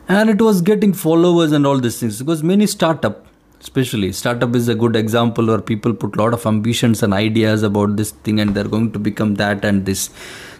and 0.08 0.30
it 0.30 0.40
was 0.40 0.62
getting 0.62 0.92
followers 0.92 1.52
and 1.52 1.66
all 1.66 1.78
these 1.78 2.00
things 2.00 2.18
because 2.18 2.42
many 2.42 2.66
startup 2.66 3.26
especially 3.60 4.10
startup 4.10 4.54
is 4.56 4.68
a 4.68 4.74
good 4.74 4.96
example 4.96 5.46
where 5.46 5.60
people 5.60 5.92
put 5.92 6.16
lot 6.16 6.32
of 6.32 6.46
ambitions 6.46 7.02
and 7.02 7.12
ideas 7.12 7.62
about 7.62 7.96
this 7.96 8.10
thing 8.10 8.40
and 8.40 8.54
they're 8.54 8.72
going 8.74 8.90
to 8.90 8.98
become 8.98 9.34
that 9.34 9.64
and 9.64 9.84
this. 9.84 10.08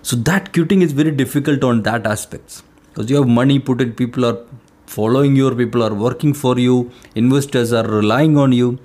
So 0.02 0.16
that 0.16 0.52
quitting 0.52 0.82
is 0.82 0.92
very 0.92 1.10
difficult 1.10 1.64
on 1.64 1.82
that 1.84 2.06
aspects 2.06 2.62
because 2.88 3.10
you 3.10 3.16
have 3.16 3.26
money 3.26 3.58
put 3.58 3.80
in 3.80 3.94
people 3.94 4.26
are 4.26 4.38
following 4.86 5.36
you 5.36 5.54
people 5.54 5.82
are 5.82 5.94
working 5.94 6.34
for 6.34 6.58
you 6.58 6.90
investors 7.14 7.72
are 7.72 7.86
relying 7.86 8.36
on 8.36 8.52
you 8.52 8.78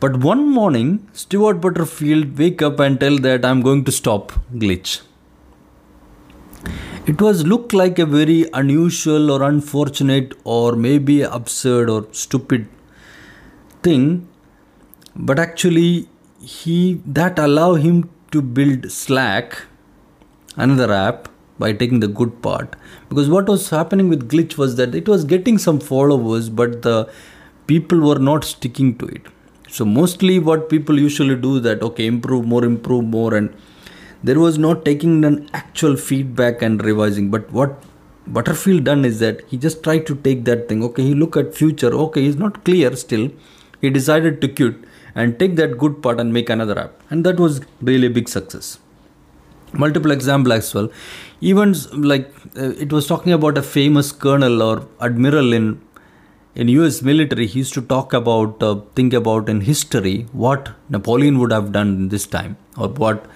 but 0.00 0.16
one 0.16 0.48
morning 0.48 1.06
Stewart 1.12 1.60
Butterfield 1.60 2.38
wake 2.38 2.62
up 2.62 2.80
and 2.80 2.98
tell 2.98 3.18
that 3.18 3.44
i'm 3.44 3.60
going 3.60 3.84
to 3.84 3.92
stop 3.92 4.32
glitch. 4.54 5.00
It 7.06 7.20
was 7.20 7.46
look 7.46 7.72
like 7.72 7.98
a 7.98 8.06
very 8.06 8.46
unusual 8.54 9.30
or 9.30 9.42
unfortunate 9.42 10.32
or 10.44 10.74
maybe 10.74 11.20
absurd 11.22 11.90
or 11.90 12.06
stupid 12.12 12.66
thing. 13.82 14.28
But 15.16 15.38
actually 15.38 16.08
he 16.40 17.02
that 17.04 17.38
allow 17.38 17.74
him 17.74 18.08
to 18.30 18.40
build 18.40 18.90
slack 18.90 19.62
another 20.56 20.92
app 20.92 21.28
by 21.58 21.72
taking 21.72 22.00
the 22.00 22.08
good 22.08 22.40
part. 22.40 22.76
Because 23.10 23.28
what 23.28 23.48
was 23.48 23.68
happening 23.68 24.08
with 24.08 24.30
glitch 24.30 24.56
was 24.56 24.76
that 24.76 24.94
it 24.94 25.08
was 25.08 25.24
getting 25.24 25.58
some 25.58 25.78
followers 25.78 26.48
but 26.48 26.80
the 26.82 27.10
people 27.66 28.00
were 28.00 28.18
not 28.18 28.44
sticking 28.44 28.96
to 28.96 29.06
it 29.06 29.26
so 29.70 29.84
mostly 29.84 30.38
what 30.38 30.68
people 30.68 30.98
usually 30.98 31.36
do 31.36 31.60
that 31.60 31.82
okay 31.82 32.06
improve 32.06 32.46
more 32.46 32.64
improve 32.64 33.04
more 33.04 33.34
and 33.34 33.54
there 34.22 34.38
was 34.38 34.58
not 34.58 34.84
taking 34.84 35.24
an 35.24 35.48
actual 35.54 35.96
feedback 35.96 36.62
and 36.62 36.84
revising. 36.84 37.30
But 37.30 37.50
what 37.50 37.82
butterfield 38.26 38.84
done 38.84 39.04
is 39.04 39.18
that 39.20 39.42
he 39.48 39.56
just 39.56 39.82
tried 39.82 40.06
to 40.06 40.14
take 40.14 40.44
that 40.44 40.68
thing. 40.68 40.82
Okay 40.84 41.02
he 41.02 41.14
look 41.14 41.36
at 41.36 41.54
future. 41.54 41.92
Okay 41.92 42.22
he's 42.22 42.36
not 42.36 42.64
clear 42.64 42.94
still. 42.96 43.30
He 43.80 43.88
decided 43.90 44.40
to 44.42 44.48
quit 44.48 44.76
and 45.14 45.38
take 45.38 45.56
that 45.56 45.78
good 45.78 46.02
part 46.02 46.20
and 46.20 46.32
make 46.32 46.50
another 46.50 46.78
app. 46.78 46.92
And 47.10 47.24
that 47.24 47.40
was 47.40 47.62
really 47.80 48.08
big 48.08 48.28
success. 48.28 48.78
Multiple 49.72 50.10
example 50.10 50.52
as 50.52 50.74
well. 50.74 50.90
Even 51.40 51.74
like 51.92 52.30
uh, 52.58 52.72
it 52.72 52.92
was 52.92 53.06
talking 53.06 53.32
about 53.32 53.56
a 53.56 53.62
famous 53.62 54.12
colonel 54.12 54.62
or 54.62 54.86
admiral 55.00 55.52
in 55.52 55.80
in 56.54 56.68
US 56.68 57.02
military, 57.02 57.46
he 57.46 57.60
used 57.60 57.74
to 57.74 57.82
talk 57.82 58.12
about, 58.12 58.62
uh, 58.62 58.80
think 58.94 59.12
about 59.12 59.48
in 59.48 59.60
history 59.60 60.26
what 60.32 60.70
Napoleon 60.88 61.38
would 61.38 61.52
have 61.52 61.72
done 61.72 61.88
in 61.88 62.08
this 62.08 62.26
time 62.26 62.56
or 62.76 62.88
what 62.88 63.26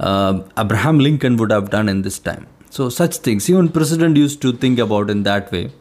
uh, 0.00 0.42
Abraham 0.58 0.98
Lincoln 0.98 1.36
would 1.36 1.50
have 1.50 1.70
done 1.70 1.88
in 1.88 2.02
this 2.02 2.18
time. 2.18 2.46
So 2.70 2.88
such 2.88 3.18
things, 3.18 3.48
even 3.50 3.68
president 3.68 4.16
used 4.16 4.40
to 4.42 4.52
think 4.52 4.78
about 4.78 5.10
in 5.10 5.22
that 5.24 5.50
way. 5.52 5.72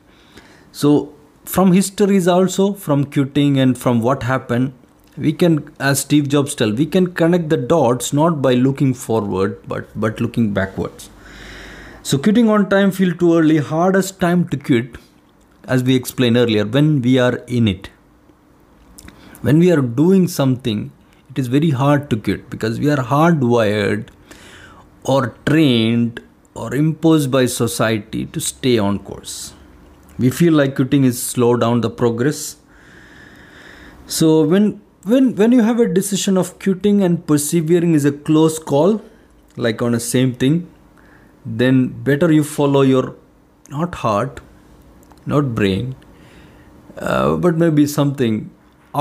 So 0.71 1.13
from 1.45 1.71
histories 1.71 2.27
also, 2.27 2.73
from 2.73 3.05
quitting 3.05 3.59
and 3.59 3.77
from 3.77 4.01
what 4.01 4.23
happened, 4.23 4.73
we 5.17 5.33
can, 5.33 5.69
as 5.79 5.99
Steve 5.99 6.29
Jobs 6.29 6.55
tell, 6.55 6.71
we 6.71 6.85
can 6.85 7.13
connect 7.13 7.49
the 7.49 7.57
dots 7.57 8.13
not 8.13 8.41
by 8.41 8.53
looking 8.53 8.93
forward, 8.93 9.59
but 9.67 9.87
but 9.99 10.21
looking 10.21 10.53
backwards. 10.53 11.09
So 12.03 12.17
quitting 12.17 12.49
on 12.49 12.69
time 12.69 12.91
feel 12.91 13.13
too 13.13 13.37
early. 13.37 13.57
Hardest 13.57 14.19
time 14.19 14.47
to 14.49 14.57
quit, 14.57 14.97
as 15.69 15.83
we 15.83 15.95
explained 15.95 16.35
earlier, 16.35 16.65
when 16.65 17.01
we 17.01 17.17
are 17.19 17.35
in 17.59 17.67
it. 17.67 17.89
When 19.41 19.59
we 19.59 19.71
are 19.71 19.81
doing 19.81 20.27
something, 20.27 20.91
it 21.29 21.39
is 21.39 21.47
very 21.47 21.69
hard 21.69 22.09
to 22.09 22.17
quit 22.17 22.49
because 22.49 22.79
we 22.79 22.89
are 22.89 23.03
hardwired 23.11 24.07
or 25.03 25.35
trained 25.45 26.21
or 26.55 26.73
imposed 26.73 27.31
by 27.31 27.45
society 27.45 28.25
to 28.25 28.41
stay 28.41 28.77
on 28.77 28.99
course. 28.99 29.53
We 30.17 30.31
feel 30.31 30.53
like 30.53 30.75
quitting 30.75 31.05
is 31.05 31.21
slow 31.21 31.55
down 31.55 31.81
the 31.81 31.89
progress. 31.89 32.57
So 34.07 34.43
when 34.43 34.81
when 35.03 35.35
when 35.35 35.51
you 35.51 35.61
have 35.61 35.79
a 35.79 35.87
decision 35.87 36.37
of 36.37 36.57
quitting 36.59 37.01
and 37.03 37.25
persevering 37.25 37.93
is 37.93 38.05
a 38.05 38.11
close 38.11 38.59
call, 38.59 39.01
like 39.55 39.81
on 39.81 39.93
a 39.93 39.99
same 39.99 40.33
thing, 40.33 40.59
then 41.45 41.87
better 42.09 42.31
you 42.31 42.43
follow 42.43 42.81
your 42.81 43.15
not 43.69 43.95
heart, 43.95 44.41
not 45.33 45.53
brain, 45.59 45.95
uh, 46.97 47.35
but 47.45 47.57
maybe 47.63 47.85
something 47.87 48.49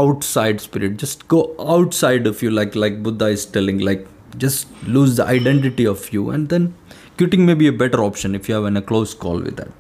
outside 0.03 0.61
spirit. 0.61 0.97
Just 1.03 1.27
go 1.35 1.43
outside 1.77 2.27
of 2.33 2.43
you, 2.47 2.51
like 2.61 2.75
like 2.85 3.03
Buddha 3.09 3.29
is 3.39 3.47
telling, 3.59 3.79
like 3.91 4.07
just 4.45 4.67
lose 4.99 5.17
the 5.21 5.27
identity 5.35 5.87
of 5.93 6.13
you, 6.13 6.31
and 6.31 6.49
then 6.55 6.75
quitting 7.17 7.47
may 7.51 7.55
be 7.55 7.69
a 7.75 7.77
better 7.85 8.03
option 8.09 8.35
if 8.41 8.49
you 8.49 8.55
have 8.59 8.77
a 8.83 8.83
close 8.93 9.15
call 9.15 9.41
with 9.49 9.57
that. 9.57 9.73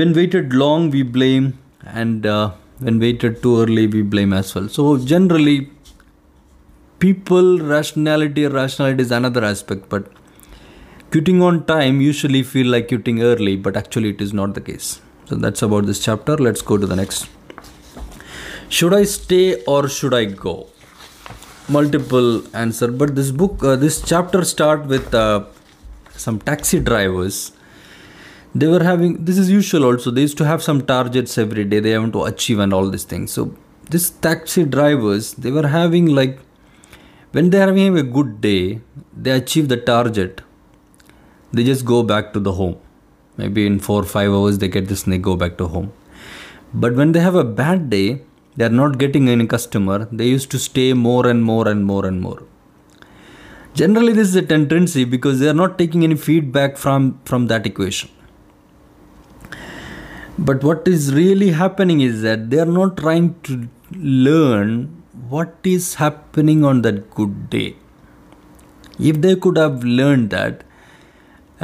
When 0.00 0.12
waited 0.18 0.58
long, 0.64 0.90
we 0.96 1.02
blame, 1.02 1.58
and 2.02 2.26
uh, 2.26 2.52
when 2.80 2.98
waited 2.98 3.40
too 3.42 3.54
early, 3.62 3.86
we 3.86 4.02
blame 4.02 4.32
as 4.32 4.54
well. 4.54 4.68
So 4.68 4.98
generally, 5.12 5.70
people 6.98 7.58
rationality, 7.58 8.46
rationality 8.46 9.02
is 9.02 9.10
another 9.10 9.44
aspect, 9.44 9.88
but 9.88 10.10
quitting 11.14 11.40
on 11.46 11.58
time 11.66 12.00
usually 12.00 12.42
feel 12.42 12.66
like 12.66 12.88
quitting 12.88 13.22
early, 13.22 13.54
but 13.54 13.76
actually 13.76 14.08
it 14.10 14.20
is 14.20 14.32
not 14.32 14.54
the 14.54 14.60
case. 14.60 15.00
So 15.26 15.36
that's 15.36 15.62
about 15.62 15.86
this 15.86 16.02
chapter. 16.04 16.36
Let's 16.36 16.60
go 16.60 16.76
to 16.76 16.88
the 16.88 16.96
next. 16.96 17.28
Should 18.68 18.92
I 18.92 19.04
stay 19.04 19.62
or 19.64 19.88
should 19.88 20.12
I 20.12 20.24
go? 20.24 20.66
Multiple 21.68 22.42
answer, 22.52 22.88
but 22.88 23.14
this 23.14 23.30
book, 23.30 23.62
uh, 23.62 23.76
this 23.76 24.02
chapter 24.02 24.44
start 24.44 24.86
with 24.86 25.14
uh, 25.14 25.44
some 26.16 26.40
taxi 26.40 26.80
drivers 26.80 27.52
they 28.56 28.68
were 28.68 28.82
having 28.84 29.24
this 29.24 29.36
is 29.36 29.50
usual 29.50 29.84
also 29.84 30.10
they 30.12 30.20
used 30.20 30.38
to 30.38 30.44
have 30.44 30.62
some 30.62 30.80
targets 30.90 31.36
every 31.38 31.64
day 31.64 31.80
they 31.80 31.90
have 31.90 32.12
to 32.12 32.22
achieve 32.22 32.60
and 32.60 32.72
all 32.72 32.88
these 32.88 33.02
things 33.12 33.32
so 33.32 33.52
this 33.90 34.10
taxi 34.26 34.64
drivers 34.64 35.32
they 35.34 35.50
were 35.50 35.66
having 35.66 36.06
like 36.06 36.38
when 37.32 37.50
they 37.50 37.60
are 37.60 37.66
having 37.66 37.98
a 37.98 38.04
good 38.18 38.40
day 38.40 38.80
they 39.12 39.32
achieve 39.32 39.68
the 39.68 39.76
target 39.76 40.40
they 41.54 41.64
just 41.64 41.84
go 41.84 42.02
back 42.02 42.32
to 42.34 42.40
the 42.40 42.52
home. 42.52 42.76
Maybe 43.36 43.66
in 43.66 43.80
four 43.80 44.02
or 44.02 44.06
five 44.06 44.30
hours 44.30 44.58
they 44.58 44.68
get 44.68 44.88
this 44.88 45.04
and 45.04 45.12
they 45.12 45.18
go 45.18 45.36
back 45.36 45.58
to 45.58 45.66
home. 45.66 45.92
But 46.72 46.94
when 46.94 47.12
they 47.12 47.20
have 47.20 47.34
a 47.34 47.44
bad 47.44 47.90
day 47.90 48.22
they 48.56 48.64
are 48.64 48.76
not 48.80 48.98
getting 48.98 49.28
any 49.28 49.46
customer. 49.46 50.08
They 50.12 50.26
used 50.26 50.50
to 50.52 50.58
stay 50.58 50.92
more 50.92 51.26
and 51.26 51.42
more 51.42 51.68
and 51.68 51.84
more 51.84 52.06
and 52.06 52.20
more. 52.20 52.42
Generally 53.74 54.12
this 54.12 54.28
is 54.28 54.36
a 54.36 54.42
tendency 54.42 55.04
because 55.04 55.40
they 55.40 55.48
are 55.48 55.60
not 55.62 55.78
taking 55.78 56.04
any 56.04 56.14
feedback 56.14 56.76
from 56.76 57.18
from 57.24 57.48
that 57.48 57.66
equation. 57.66 58.10
But 60.38 60.62
what 60.68 60.86
is 60.88 61.14
really 61.14 61.50
happening 61.62 62.00
is 62.00 62.22
that 62.22 62.50
they 62.50 62.60
are 62.60 62.74
not 62.76 62.96
trying 62.96 63.34
to 63.48 63.68
learn 64.28 65.02
what 65.28 65.56
is 65.72 65.94
happening 65.94 66.64
on 66.64 66.82
that 66.82 67.10
good 67.10 67.50
day. 67.50 67.76
If 68.98 69.20
they 69.20 69.34
could 69.34 69.56
have 69.56 69.84
learned 69.84 70.30
that 70.30 70.64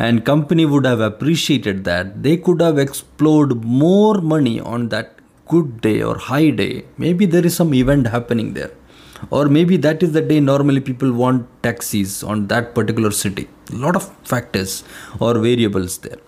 and 0.04 0.24
company 0.24 0.64
would 0.64 0.86
have 0.86 1.00
appreciated 1.00 1.84
that. 1.84 2.22
They 2.26 2.36
could 2.36 2.60
have 2.62 2.78
explored 2.78 3.64
more 3.64 4.14
money 4.34 4.58
on 4.58 4.88
that 4.94 5.16
good 5.46 5.80
day 5.86 6.00
or 6.02 6.16
high 6.16 6.50
day. 6.50 6.84
Maybe 6.96 7.26
there 7.26 7.44
is 7.44 7.54
some 7.54 7.74
event 7.74 8.06
happening 8.06 8.54
there. 8.54 8.70
Or 9.28 9.44
maybe 9.56 9.76
that 9.88 10.02
is 10.02 10.12
the 10.12 10.22
day 10.22 10.40
normally 10.40 10.80
people 10.80 11.12
want 11.12 11.46
taxis 11.62 12.22
on 12.22 12.46
that 12.46 12.74
particular 12.74 13.10
city. 13.10 13.48
A 13.72 13.76
lot 13.76 13.94
of 13.94 14.08
factors 14.32 14.84
or 15.18 15.34
variables 15.34 15.98
there. 15.98 16.20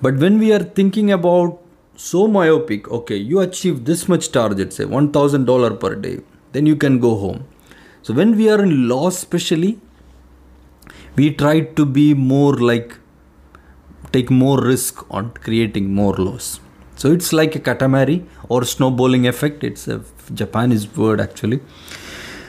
But 0.00 0.16
when 0.16 0.38
we 0.38 0.52
are 0.52 0.64
thinking 0.80 1.12
about 1.12 1.58
so 1.94 2.26
myopic 2.26 2.90
okay 2.98 3.16
you 3.16 3.40
achieve 3.40 3.84
this 3.84 4.08
much 4.08 4.32
target 4.32 4.72
say 4.72 4.84
$1000 4.84 5.78
per 5.78 5.94
day 5.94 6.20
then 6.52 6.64
you 6.64 6.74
can 6.74 6.98
go 6.98 7.16
home. 7.16 7.44
So 8.02 8.14
when 8.14 8.34
we 8.36 8.48
are 8.48 8.62
in 8.62 8.88
loss 8.88 9.18
especially 9.18 9.78
we 11.16 11.30
try 11.44 11.60
to 11.60 11.84
be 11.84 12.14
more 12.14 12.54
like 12.56 12.98
take 14.12 14.30
more 14.30 14.60
risk 14.60 15.04
on 15.10 15.30
creating 15.46 15.94
more 15.94 16.14
loss 16.16 16.60
so 17.02 17.10
it's 17.10 17.32
like 17.32 17.56
a 17.56 17.58
katamari 17.58 18.24
or 18.48 18.64
snowballing 18.64 19.26
effect. 19.26 19.64
It's 19.64 19.88
a 19.88 20.04
Japanese 20.32 20.84
word 20.96 21.20
actually. 21.20 21.60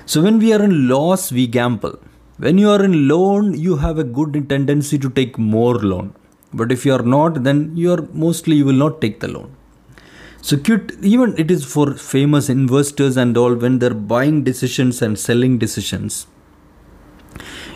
So 0.06 0.22
when 0.22 0.38
we 0.38 0.54
are 0.54 0.62
in 0.62 0.88
loss, 0.88 1.32
we 1.32 1.48
gamble. 1.48 1.98
When 2.38 2.58
you 2.58 2.70
are 2.70 2.84
in 2.84 3.08
loan, 3.08 3.58
you 3.58 3.78
have 3.78 3.98
a 3.98 4.04
good 4.04 4.48
tendency 4.50 5.00
to 5.00 5.10
take 5.10 5.38
more 5.40 5.76
loan. 5.76 6.14
But 6.54 6.72
if 6.72 6.86
you 6.86 6.94
are 6.94 7.02
not, 7.02 7.44
then 7.44 7.76
you 7.76 7.94
are 7.94 8.08
mostly 8.14 8.58
you 8.58 8.66
will 8.66 8.82
not 8.86 9.02
take 9.02 9.22
the 9.22 9.28
loan. 9.28 9.56
So 10.42 10.58
cute, 10.58 10.92
even 11.02 11.34
it 11.38 11.50
is 11.50 11.64
for 11.64 11.94
famous 11.94 12.50
investors 12.50 13.16
and 13.18 13.38
all 13.38 13.56
when 13.56 13.80
they're 13.80 13.94
buying 13.94 14.44
decisions 14.44 15.02
and 15.02 15.18
selling 15.18 15.58
decisions. 15.58 16.28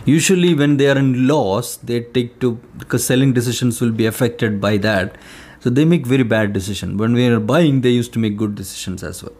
Usually 0.07 0.53
when 0.53 0.77
they 0.77 0.89
are 0.89 0.97
in 0.97 1.27
loss, 1.27 1.77
they 1.77 2.01
take 2.01 2.39
to 2.39 2.53
because 2.77 3.05
selling 3.05 3.33
decisions 3.33 3.81
will 3.81 3.91
be 3.91 4.05
affected 4.05 4.59
by 4.61 4.77
that 4.77 5.17
so 5.59 5.69
they 5.69 5.85
make 5.85 6.05
very 6.05 6.23
bad 6.23 6.53
decision. 6.53 6.97
When 6.97 7.13
we 7.13 7.27
are 7.27 7.39
buying, 7.39 7.81
they 7.81 7.89
used 7.89 8.13
to 8.13 8.19
make 8.19 8.37
good 8.37 8.55
decisions 8.55 9.03
as 9.03 9.23
well. 9.23 9.33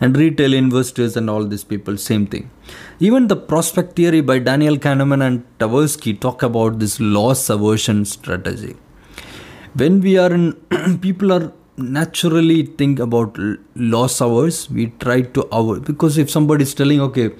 And 0.00 0.16
retail 0.16 0.54
investors 0.54 1.16
and 1.16 1.28
all 1.28 1.44
these 1.44 1.64
people, 1.64 1.96
same 1.98 2.26
thing. 2.26 2.50
Even 2.98 3.28
the 3.28 3.36
prospect 3.36 3.96
theory 3.96 4.22
by 4.22 4.38
Daniel 4.38 4.78
Kahneman 4.78 5.24
and 5.26 5.44
Tversky 5.58 6.18
talk 6.18 6.42
about 6.42 6.78
this 6.78 6.98
loss 6.98 7.50
aversion 7.50 8.04
strategy. 8.06 8.76
When 9.74 10.00
we 10.00 10.16
are 10.16 10.32
in, 10.32 10.54
people 11.02 11.32
are 11.32 11.52
naturally 11.76 12.62
think 12.64 12.98
about 12.98 13.38
loss 13.74 14.22
hours. 14.22 14.70
We 14.70 14.86
try 14.98 15.20
to 15.20 15.42
avoid 15.52 15.84
because 15.84 16.16
if 16.16 16.30
somebody 16.30 16.62
is 16.62 16.74
telling, 16.74 17.00
okay, 17.02 17.30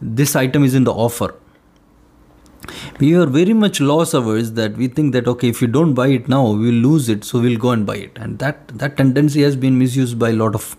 this 0.00 0.36
item 0.36 0.62
is 0.62 0.74
in 0.74 0.84
the 0.84 0.92
offer, 0.92 1.34
we 3.00 3.14
are 3.14 3.26
very 3.26 3.52
much 3.52 3.80
loss 3.80 4.14
averse 4.14 4.50
that 4.50 4.76
we 4.76 4.88
think 4.88 5.12
that 5.12 5.26
okay 5.26 5.48
if 5.48 5.60
you 5.60 5.68
don't 5.68 5.94
buy 5.94 6.08
it 6.08 6.28
now 6.28 6.42
we'll 6.42 6.82
lose 6.88 7.08
it 7.08 7.24
so 7.24 7.40
we'll 7.40 7.58
go 7.58 7.70
and 7.70 7.86
buy 7.86 7.96
it. 7.96 8.12
And 8.16 8.38
that 8.38 8.68
that 8.68 8.96
tendency 8.96 9.42
has 9.42 9.56
been 9.56 9.78
misused 9.78 10.18
by 10.18 10.30
a 10.30 10.32
lot 10.32 10.54
of 10.54 10.76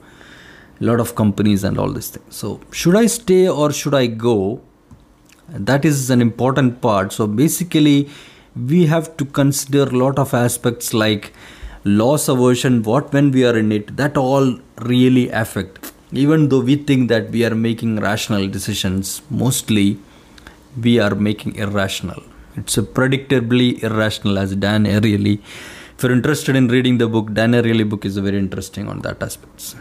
lot 0.79 0.99
of 0.99 1.15
companies 1.15 1.63
and 1.63 1.77
all 1.77 1.91
these 1.91 2.09
things. 2.09 2.35
So 2.35 2.59
should 2.71 2.95
i 2.95 3.05
stay 3.05 3.47
or 3.47 3.71
should 3.71 3.93
i 3.93 4.07
go? 4.07 4.61
That 5.49 5.85
is 5.85 6.09
an 6.09 6.21
important 6.21 6.81
part. 6.81 7.13
So 7.13 7.27
basically 7.27 8.09
we 8.55 8.85
have 8.87 9.15
to 9.17 9.25
consider 9.25 9.83
a 9.83 9.97
lot 9.97 10.17
of 10.17 10.33
aspects 10.33 10.93
like 10.93 11.33
loss 11.83 12.27
aversion 12.27 12.81
what 12.83 13.13
when 13.13 13.31
we 13.31 13.45
are 13.45 13.55
in 13.55 13.71
it 13.71 13.95
that 13.97 14.17
all 14.17 14.57
really 14.81 15.29
affect. 15.29 15.91
Even 16.11 16.49
though 16.49 16.61
we 16.61 16.75
think 16.75 17.09
that 17.09 17.29
we 17.29 17.43
are 17.45 17.53
making 17.53 17.97
rational 17.99 18.47
decisions 18.47 19.21
mostly 19.29 19.99
we 20.81 20.99
are 20.99 21.15
making 21.15 21.55
irrational. 21.55 22.23
It's 22.55 22.77
a 22.77 22.83
predictably 22.83 23.83
irrational, 23.83 24.37
as 24.39 24.55
Dan 24.55 24.85
Ariely. 24.85 25.41
If 25.97 26.03
you're 26.03 26.11
interested 26.11 26.55
in 26.55 26.67
reading 26.67 26.97
the 26.97 27.07
book, 27.07 27.33
Dan 27.33 27.51
Ariely 27.53 27.87
book 27.87 28.05
is 28.05 28.17
very 28.17 28.37
interesting 28.37 28.87
on 28.87 28.99
that 29.01 29.21
aspects. 29.21 29.75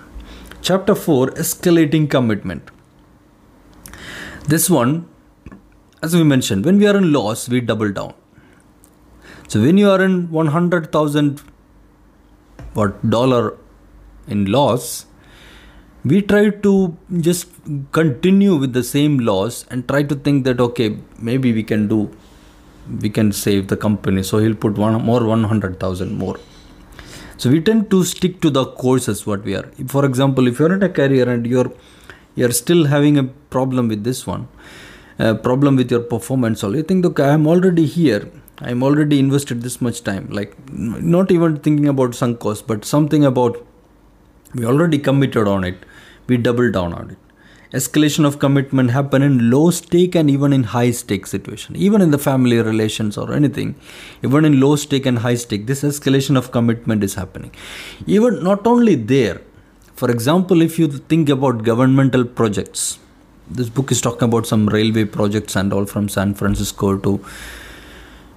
Chapter 0.62 0.94
4 0.94 1.28
Escalating 1.33 2.09
Commitment. 2.09 2.70
This 4.46 4.68
one, 4.68 5.09
as 6.02 6.14
we 6.14 6.22
mentioned, 6.22 6.64
when 6.64 6.78
we 6.78 6.87
are 6.87 6.96
in 6.96 7.12
loss, 7.12 7.48
we 7.48 7.61
double 7.61 7.90
down. 7.92 8.14
So 9.48 9.61
when 9.61 9.78
you 9.78 9.90
are 9.90 10.02
in 10.02 10.30
100,000 10.30 11.42
what 12.74 13.09
dollar 13.09 13.57
in 14.26 14.46
loss, 14.46 15.07
we 16.05 16.21
try 16.21 16.51
to 16.51 16.97
just 17.21 17.49
continue 17.93 18.55
with 18.57 18.73
the 18.75 18.83
same 18.83 19.19
laws 19.19 19.64
and 19.71 19.88
try 19.88 20.03
to 20.03 20.14
think 20.14 20.45
that 20.45 20.61
okay 20.61 20.99
maybe 21.19 21.53
we 21.53 21.62
can 21.62 21.88
do 21.88 22.11
we 23.01 23.09
can 23.09 23.33
save 23.33 23.69
the 23.69 23.77
company. 23.79 24.23
So 24.23 24.38
he'll 24.38 24.55
put 24.55 24.77
one 24.77 25.03
more 25.03 25.25
100000 25.25 26.19
more. 26.19 26.38
So 27.38 27.49
we 27.51 27.61
tend 27.61 27.90
to 27.90 28.05
stick 28.05 28.43
to 28.43 28.51
the 28.51 28.67
courses 28.67 29.27
what 29.27 29.43
we 29.45 29.57
are. 29.57 29.64
For 29.88 30.05
example 30.05 30.47
if 30.47 30.59
you're 30.59 30.69
not 30.69 30.83
a 30.83 30.90
carrier 30.90 31.25
and 31.25 31.47
you're 31.47 31.73
you're 32.35 32.53
still 32.53 32.85
having 32.87 33.17
a 33.19 33.25
problem 33.25 33.88
with 33.88 34.05
this 34.05 34.27
one 34.27 34.49
a 35.19 35.35
problem 35.35 35.77
with 35.77 35.93
your 35.93 36.01
performance 36.01 36.64
all 36.64 36.75
you 36.75 36.83
think 36.83 37.07
okay 37.07 37.25
i'm 37.25 37.47
already 37.47 37.87
here. 37.87 38.29
I'm 38.59 38.83
already 38.83 39.19
invested 39.19 39.62
this 39.62 39.81
much 39.81 40.05
time. 40.05 40.29
Like 40.31 40.57
not 40.71 41.33
even 41.33 41.57
thinking 41.59 41.88
about 41.88 42.14
sunk 42.14 42.38
Sankos, 42.38 42.64
but 42.64 42.85
something 42.85 43.25
about 43.25 43.64
we 44.55 44.64
already 44.64 44.99
committed 44.99 45.49
on 45.49 45.64
it 45.64 45.77
we 46.26 46.37
double 46.37 46.70
down 46.70 46.92
on 46.92 47.10
it. 47.10 47.18
Escalation 47.72 48.24
of 48.24 48.38
commitment 48.38 48.90
happen 48.90 49.20
in 49.20 49.50
low 49.50 49.70
stake 49.70 50.14
and 50.14 50.30
even 50.30 50.52
in 50.52 50.62
high 50.62 50.92
stake 50.92 51.26
situation. 51.26 51.74
Even 51.74 52.00
in 52.00 52.12
the 52.12 52.18
family 52.18 52.58
relations 52.60 53.18
or 53.18 53.32
anything 53.32 53.74
even 54.22 54.44
in 54.44 54.60
low 54.60 54.76
stake 54.76 55.06
and 55.06 55.18
high 55.18 55.34
stake 55.34 55.66
this 55.66 55.82
escalation 55.82 56.37
of 56.37 56.52
commitment 56.52 57.02
is 57.02 57.14
happening. 57.14 57.50
Even 58.06 58.42
not 58.44 58.66
only 58.66 58.94
there 58.94 59.40
for 59.94 60.10
example 60.10 60.62
if 60.62 60.78
you 60.78 60.88
think 60.88 61.28
about 61.28 61.64
governmental 61.64 62.24
projects 62.24 62.98
this 63.50 63.68
book 63.68 63.92
is 63.92 64.00
talking 64.00 64.28
about 64.28 64.46
some 64.46 64.66
railway 64.68 65.04
projects 65.04 65.54
and 65.54 65.72
all 65.72 65.84
from 65.84 66.08
san 66.08 66.34
francisco 66.34 66.96
to 66.96 67.12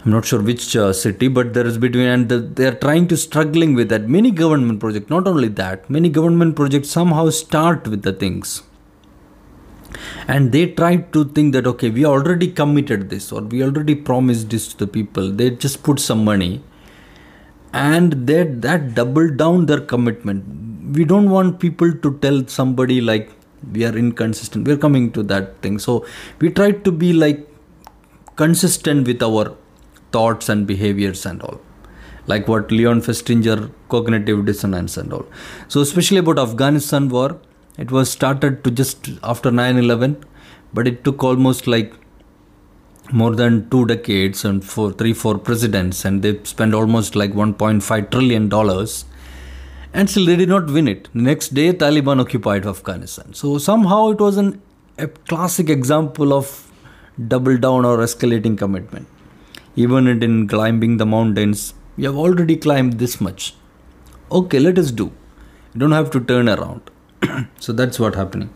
I'm 0.07 0.13
not 0.13 0.23
sure 0.23 0.41
which 0.41 0.73
uh, 0.73 0.93
city, 0.93 1.27
but 1.27 1.53
there 1.53 1.67
is 1.67 1.77
between, 1.77 2.07
and 2.07 2.29
the, 2.29 2.39
they 2.39 2.65
are 2.65 2.75
trying 2.75 3.09
to 3.09 3.17
struggling 3.17 3.75
with 3.75 3.89
that. 3.89 4.07
Many 4.07 4.31
government 4.31 4.79
projects, 4.79 5.09
not 5.09 5.27
only 5.27 5.49
that, 5.49 5.89
many 5.89 6.07
government 6.07 6.55
projects 6.55 6.89
somehow 6.89 7.29
start 7.29 7.85
with 7.89 8.03
the 8.03 8.13
things, 8.13 8.63
and 10.25 10.53
they 10.53 10.67
try 10.67 10.95
to 10.95 11.25
think 11.25 11.51
that 11.55 11.67
okay, 11.67 11.89
we 11.89 12.05
already 12.05 12.47
committed 12.47 13.09
this 13.09 13.33
or 13.33 13.41
we 13.41 13.61
already 13.61 13.95
promised 13.95 14.49
this 14.49 14.69
to 14.69 14.77
the 14.77 14.87
people. 14.87 15.29
They 15.29 15.49
just 15.49 15.83
put 15.83 15.99
some 15.99 16.23
money, 16.23 16.63
and 17.73 18.13
they 18.27 18.45
that 18.45 18.95
double 18.95 19.29
down 19.29 19.65
their 19.65 19.81
commitment. 19.81 20.95
We 20.95 21.03
don't 21.03 21.29
want 21.29 21.59
people 21.59 21.91
to 21.91 22.17
tell 22.19 22.47
somebody 22.47 23.01
like 23.01 23.29
we 23.73 23.83
are 23.83 23.97
inconsistent. 23.97 24.69
We 24.69 24.71
are 24.71 24.83
coming 24.87 25.11
to 25.11 25.23
that 25.23 25.61
thing, 25.61 25.79
so 25.79 26.05
we 26.39 26.49
try 26.49 26.71
to 26.71 26.91
be 26.93 27.11
like 27.11 27.45
consistent 28.37 29.05
with 29.05 29.21
our 29.21 29.57
thoughts 30.11 30.49
and 30.49 30.67
behaviors 30.67 31.25
and 31.25 31.41
all. 31.41 31.61
Like 32.25 32.47
what 32.47 32.71
leon 32.71 33.01
festinger 33.01 33.71
cognitive 33.89 34.45
dissonance 34.45 34.97
and 34.97 35.13
all. 35.13 35.25
So 35.67 35.81
especially 35.81 36.17
about 36.17 36.39
afghanistan 36.39 37.09
war 37.09 37.39
it 37.77 37.91
was 37.91 38.09
started 38.09 38.63
to 38.63 38.71
just 38.71 39.09
after 39.23 39.51
9-11 39.51 40.23
but 40.73 40.87
it 40.87 41.03
took 41.03 41.23
almost 41.23 41.67
like 41.67 41.93
more 43.11 43.33
than 43.35 43.69
two 43.69 43.85
decades 43.85 44.43
and 44.43 44.63
four 44.63 44.91
three 44.91 45.13
four 45.13 45.37
presidents 45.37 46.03
and 46.03 46.21
they 46.21 46.39
spent 46.43 46.73
almost 46.73 47.15
like 47.15 47.33
1.5 47.33 48.11
trillion 48.11 48.49
dollars. 48.49 49.05
And 49.93 50.09
still 50.09 50.25
they 50.25 50.35
did 50.35 50.49
not 50.49 50.69
win 50.69 50.87
it. 50.87 51.07
Next 51.13 51.53
day 51.53 51.71
taliban 51.73 52.19
occupied 52.19 52.65
afghanistan. 52.65 53.33
So 53.33 53.57
somehow 53.57 54.09
it 54.09 54.19
was 54.19 54.37
an, 54.37 54.61
a 54.97 55.07
classic 55.07 55.69
example 55.69 56.33
of 56.33 56.71
double 57.27 57.57
down 57.57 57.85
or 57.85 57.97
escalating 57.99 58.57
commitment 58.57 59.07
even 59.83 60.07
in 60.07 60.47
climbing 60.47 60.97
the 60.97 61.05
mountains 61.05 61.73
we 61.95 62.03
have 62.03 62.15
already 62.15 62.55
climbed 62.55 62.93
this 62.99 63.19
much. 63.21 63.55
Okay 64.31 64.59
let 64.59 64.77
us 64.77 64.91
do. 64.91 65.11
You 65.73 65.79
don't 65.81 65.91
have 65.91 66.09
to 66.11 66.19
turn 66.19 66.49
around. 66.49 66.89
So 67.59 67.73
that's 67.73 67.99
what 67.99 68.15
happening. 68.15 68.49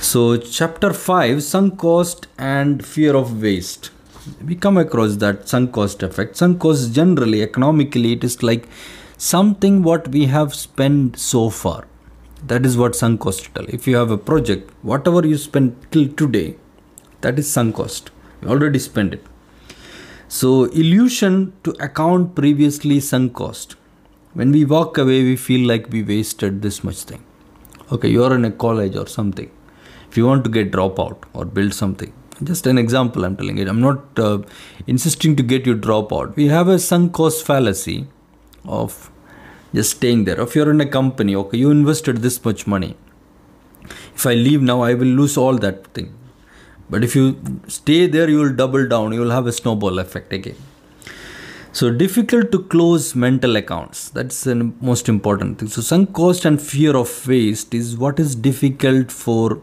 So 0.00 0.36
chapter 0.36 0.92
5 0.92 1.42
sunk 1.42 1.78
cost 1.78 2.26
and 2.38 2.84
fear 2.84 3.14
of 3.16 3.40
waste. 3.40 3.90
We 4.44 4.56
come 4.56 4.76
across 4.76 5.16
that 5.16 5.48
sunk 5.48 5.72
cost 5.72 6.02
effect. 6.02 6.36
Sunk 6.36 6.60
cost 6.60 6.92
generally 6.92 7.42
economically 7.42 8.12
it 8.12 8.24
is 8.24 8.42
like 8.42 8.68
something 9.16 9.82
what 9.82 10.08
we 10.08 10.26
have 10.26 10.54
spent 10.54 11.18
so 11.18 11.50
far. 11.50 11.86
That 12.46 12.66
is 12.66 12.76
what 12.76 12.96
sunk 12.96 13.20
cost 13.20 13.54
tell. 13.54 13.66
If 13.68 13.86
you 13.86 13.96
have 13.96 14.10
a 14.10 14.18
project 14.18 14.72
whatever 14.82 15.24
you 15.26 15.38
spend 15.38 15.76
till 15.92 16.08
today 16.08 16.56
that 17.20 17.38
is 17.38 17.50
sunk 17.50 17.76
cost 17.76 18.10
already 18.46 18.78
spent 18.78 19.14
it. 19.14 19.24
So, 20.28 20.64
illusion 20.64 21.52
to 21.64 21.70
account 21.80 22.34
previously 22.34 23.00
sunk 23.00 23.34
cost. 23.34 23.76
When 24.32 24.50
we 24.50 24.64
walk 24.64 24.98
away, 24.98 25.22
we 25.22 25.36
feel 25.36 25.66
like 25.68 25.88
we 25.90 26.02
wasted 26.02 26.62
this 26.62 26.82
much 26.82 27.02
thing. 27.02 27.24
Okay, 27.92 28.08
you 28.08 28.24
are 28.24 28.34
in 28.34 28.44
a 28.44 28.50
college 28.50 28.96
or 28.96 29.06
something. 29.06 29.50
If 30.10 30.16
you 30.16 30.26
want 30.26 30.44
to 30.44 30.50
get 30.50 30.72
dropout 30.72 31.18
or 31.34 31.44
build 31.44 31.74
something, 31.74 32.12
just 32.42 32.66
an 32.66 32.78
example 32.78 33.24
I'm 33.24 33.36
telling 33.36 33.58
it. 33.58 33.68
I'm 33.68 33.80
not 33.80 34.18
uh, 34.18 34.38
insisting 34.86 35.36
to 35.36 35.42
get 35.42 35.66
you 35.66 35.76
dropout. 35.76 36.34
We 36.34 36.48
have 36.48 36.68
a 36.68 36.78
sunk 36.78 37.12
cost 37.12 37.46
fallacy 37.46 38.06
of 38.64 39.10
just 39.72 39.96
staying 39.96 40.24
there. 40.24 40.40
If 40.40 40.56
you're 40.56 40.70
in 40.70 40.80
a 40.80 40.86
company, 40.86 41.36
okay, 41.36 41.58
you 41.58 41.70
invested 41.70 42.18
this 42.18 42.44
much 42.44 42.66
money. 42.66 42.96
If 44.14 44.26
I 44.26 44.34
leave 44.34 44.62
now, 44.62 44.80
I 44.80 44.94
will 44.94 45.14
lose 45.22 45.36
all 45.36 45.58
that 45.58 45.86
thing 45.88 46.12
but 46.90 47.02
if 47.04 47.14
you 47.16 47.60
stay 47.68 48.06
there 48.06 48.28
you 48.28 48.38
will 48.38 48.52
double 48.52 48.86
down. 48.86 49.12
You 49.12 49.20
will 49.20 49.30
have 49.30 49.46
a 49.46 49.52
snowball 49.52 49.98
effect 49.98 50.32
again. 50.32 50.56
So 51.72 51.90
difficult 51.90 52.52
to 52.52 52.62
close 52.62 53.14
mental 53.16 53.56
accounts. 53.56 54.10
That's 54.10 54.44
the 54.44 54.54
most 54.80 55.08
important 55.08 55.58
thing. 55.58 55.68
So 55.68 55.82
sunk 55.82 56.12
cost 56.12 56.44
and 56.44 56.62
fear 56.62 56.96
of 56.96 57.26
waste 57.26 57.74
is 57.74 57.96
what 57.96 58.20
is 58.20 58.36
difficult 58.36 59.10
for 59.10 59.60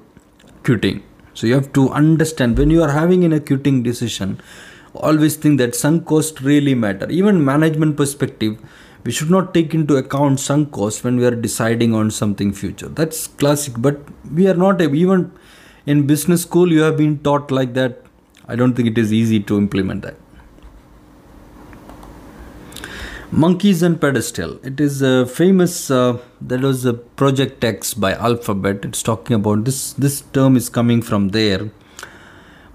quitting. 0.63 1.03
So 1.33 1.47
you 1.47 1.53
have 1.53 1.71
to 1.73 1.89
understand 1.89 2.57
when 2.57 2.69
you 2.69 2.83
are 2.83 2.91
having 2.91 3.23
an 3.23 3.31
acute 3.31 3.63
decision 3.63 4.41
always 4.93 5.37
think 5.37 5.57
that 5.59 5.73
sunk 5.73 6.05
cost 6.05 6.41
really 6.41 6.75
matter. 6.75 7.09
Even 7.09 7.43
management 7.43 7.97
perspective 7.97 8.57
we 9.03 9.11
should 9.11 9.31
not 9.31 9.53
take 9.53 9.73
into 9.73 9.95
account 9.95 10.39
sunk 10.39 10.71
cost 10.71 11.03
when 11.03 11.17
we 11.17 11.25
are 11.25 11.33
deciding 11.33 11.95
on 11.95 12.11
something 12.11 12.51
future. 12.53 12.87
That's 12.87 13.27
classic 13.27 13.75
but 13.77 13.99
we 14.31 14.47
are 14.47 14.53
not 14.53 14.81
even 14.81 15.31
in 15.85 16.05
business 16.05 16.43
school 16.43 16.71
you 16.71 16.81
have 16.81 16.97
been 16.97 17.19
taught 17.19 17.51
like 17.51 17.73
that. 17.73 18.03
I 18.47 18.55
don't 18.55 18.73
think 18.73 18.87
it 18.87 18.97
is 18.97 19.11
easy 19.13 19.39
to 19.41 19.57
implement 19.57 20.03
that. 20.03 20.15
Monkeys 23.31 23.81
and 23.81 23.99
pedestal. 23.99 24.59
It 24.61 24.81
is 24.81 25.01
a 25.01 25.25
famous 25.25 25.89
uh, 25.89 26.17
that 26.41 26.59
was 26.59 26.83
a 26.85 26.93
project 26.93 27.61
text 27.61 27.99
by 27.99 28.13
alphabet. 28.13 28.83
It's 28.83 29.01
talking 29.01 29.35
about 29.35 29.63
this 29.63 29.93
this 29.93 30.21
term 30.33 30.57
is 30.57 30.67
coming 30.67 31.01
from 31.01 31.29
there. 31.29 31.71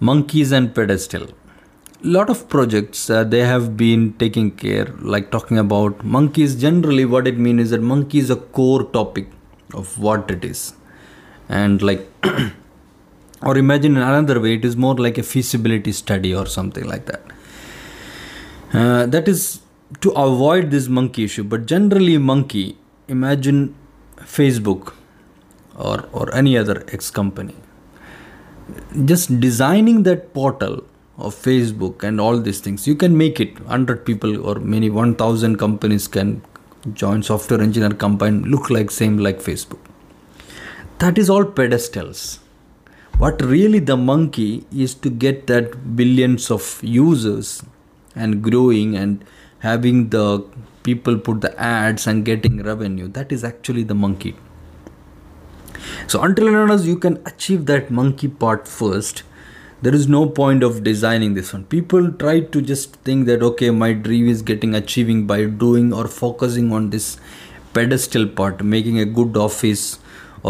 Monkeys 0.00 0.52
and 0.52 0.74
pedestal. 0.74 1.28
Lot 2.02 2.30
of 2.30 2.48
projects 2.48 3.10
uh, 3.10 3.24
they 3.24 3.40
have 3.40 3.76
been 3.76 4.14
taking 4.14 4.50
care 4.50 4.86
like 5.00 5.30
talking 5.30 5.58
about 5.58 6.02
monkeys. 6.02 6.54
Generally 6.56 7.04
what 7.04 7.26
it 7.26 7.38
means 7.38 7.60
is 7.64 7.70
that 7.70 7.82
monkey 7.82 8.18
is 8.18 8.30
a 8.30 8.36
core 8.36 8.84
topic 8.84 9.28
of 9.74 9.98
what 9.98 10.30
it 10.30 10.42
is. 10.42 10.72
And 11.50 11.82
like 11.82 12.08
or 13.42 13.56
imagine 13.58 13.96
in 13.96 14.02
another 14.02 14.40
way 14.40 14.54
it 14.54 14.64
is 14.64 14.76
more 14.76 14.94
like 14.94 15.18
a 15.18 15.22
feasibility 15.22 15.92
study 15.92 16.34
or 16.34 16.46
something 16.46 16.84
like 16.84 17.06
that. 17.06 17.22
Uh, 18.72 19.06
that 19.06 19.28
is 19.28 19.60
to 20.00 20.10
avoid 20.10 20.70
this 20.70 20.88
monkey 20.88 21.24
issue 21.24 21.44
but 21.44 21.66
generally 21.66 22.18
monkey 22.18 22.76
imagine 23.08 23.74
facebook 24.18 24.92
or 25.76 26.08
or 26.12 26.34
any 26.34 26.56
other 26.56 26.84
x 26.92 27.10
company. 27.10 27.54
Just 29.04 29.38
designing 29.40 30.02
that 30.04 30.32
portal 30.34 30.84
of 31.18 31.34
facebook 31.34 32.02
and 32.02 32.20
all 32.20 32.38
these 32.38 32.60
things 32.60 32.86
you 32.86 32.96
can 32.96 33.16
make 33.16 33.38
it. 33.40 33.60
100 33.60 34.04
people 34.04 34.44
or 34.46 34.56
many 34.56 34.90
1000 34.90 35.56
companies 35.56 36.08
can 36.08 36.42
join 36.92 37.22
software 37.22 37.60
engineer 37.60 37.90
combine 37.90 38.42
look 38.42 38.70
like 38.70 38.90
same 38.90 39.18
like 39.18 39.38
facebook. 39.38 39.80
That 40.98 41.18
is 41.18 41.28
all 41.28 41.44
pedestals 41.44 42.40
what 43.18 43.40
really 43.40 43.78
the 43.78 43.96
monkey 43.96 44.66
is 44.70 44.94
to 44.94 45.08
get 45.08 45.46
that 45.46 45.96
billions 45.96 46.50
of 46.50 46.78
users 46.82 47.62
and 48.14 48.42
growing 48.42 48.94
and 48.94 49.24
having 49.60 50.10
the 50.10 50.44
people 50.82 51.16
put 51.18 51.40
the 51.40 51.58
ads 51.58 52.06
and 52.06 52.26
getting 52.26 52.62
revenue 52.62 53.08
that 53.08 53.32
is 53.32 53.42
actually 53.42 53.82
the 53.82 53.94
monkey. 53.94 54.36
So 56.06 56.20
until 56.22 56.46
and 56.48 56.56
unless 56.56 56.84
you 56.84 56.98
can 56.98 57.22
achieve 57.24 57.64
that 57.66 57.90
monkey 57.90 58.28
part 58.28 58.68
first 58.68 59.22
there 59.80 59.94
is 59.94 60.06
no 60.08 60.26
point 60.26 60.62
of 60.62 60.82
designing 60.82 61.34
this 61.34 61.52
one. 61.52 61.64
People 61.64 62.10
try 62.12 62.40
to 62.40 62.62
just 62.62 62.96
think 62.96 63.26
that 63.26 63.42
okay 63.42 63.70
my 63.70 63.92
dream 63.94 64.28
is 64.28 64.42
getting 64.42 64.74
achieving 64.74 65.26
by 65.26 65.44
doing 65.46 65.92
or 65.92 66.06
focusing 66.06 66.70
on 66.70 66.90
this 66.90 67.18
pedestal 67.72 68.26
part 68.26 68.62
making 68.62 68.98
a 68.98 69.04
good 69.04 69.36
office 69.36 69.98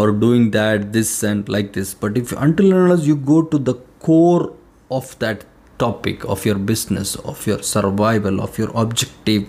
or 0.01 0.13
doing 0.13 0.51
that 0.51 0.93
this 0.93 1.11
and 1.23 1.49
like 1.49 1.73
this. 1.73 1.93
But 1.95 2.17
if 2.19 2.33
until 2.33 2.73
unless 2.73 3.07
you 3.07 3.17
go 3.17 3.43
to 3.43 3.59
the 3.59 3.75
core 4.07 4.53
of 4.91 5.19
that 5.21 5.45
topic 5.79 6.25
of 6.25 6.45
your 6.49 6.59
business 6.71 7.15
of 7.31 7.47
your 7.47 7.63
survival 7.63 8.41
of 8.41 8.59
your 8.59 8.71
objective 8.83 9.43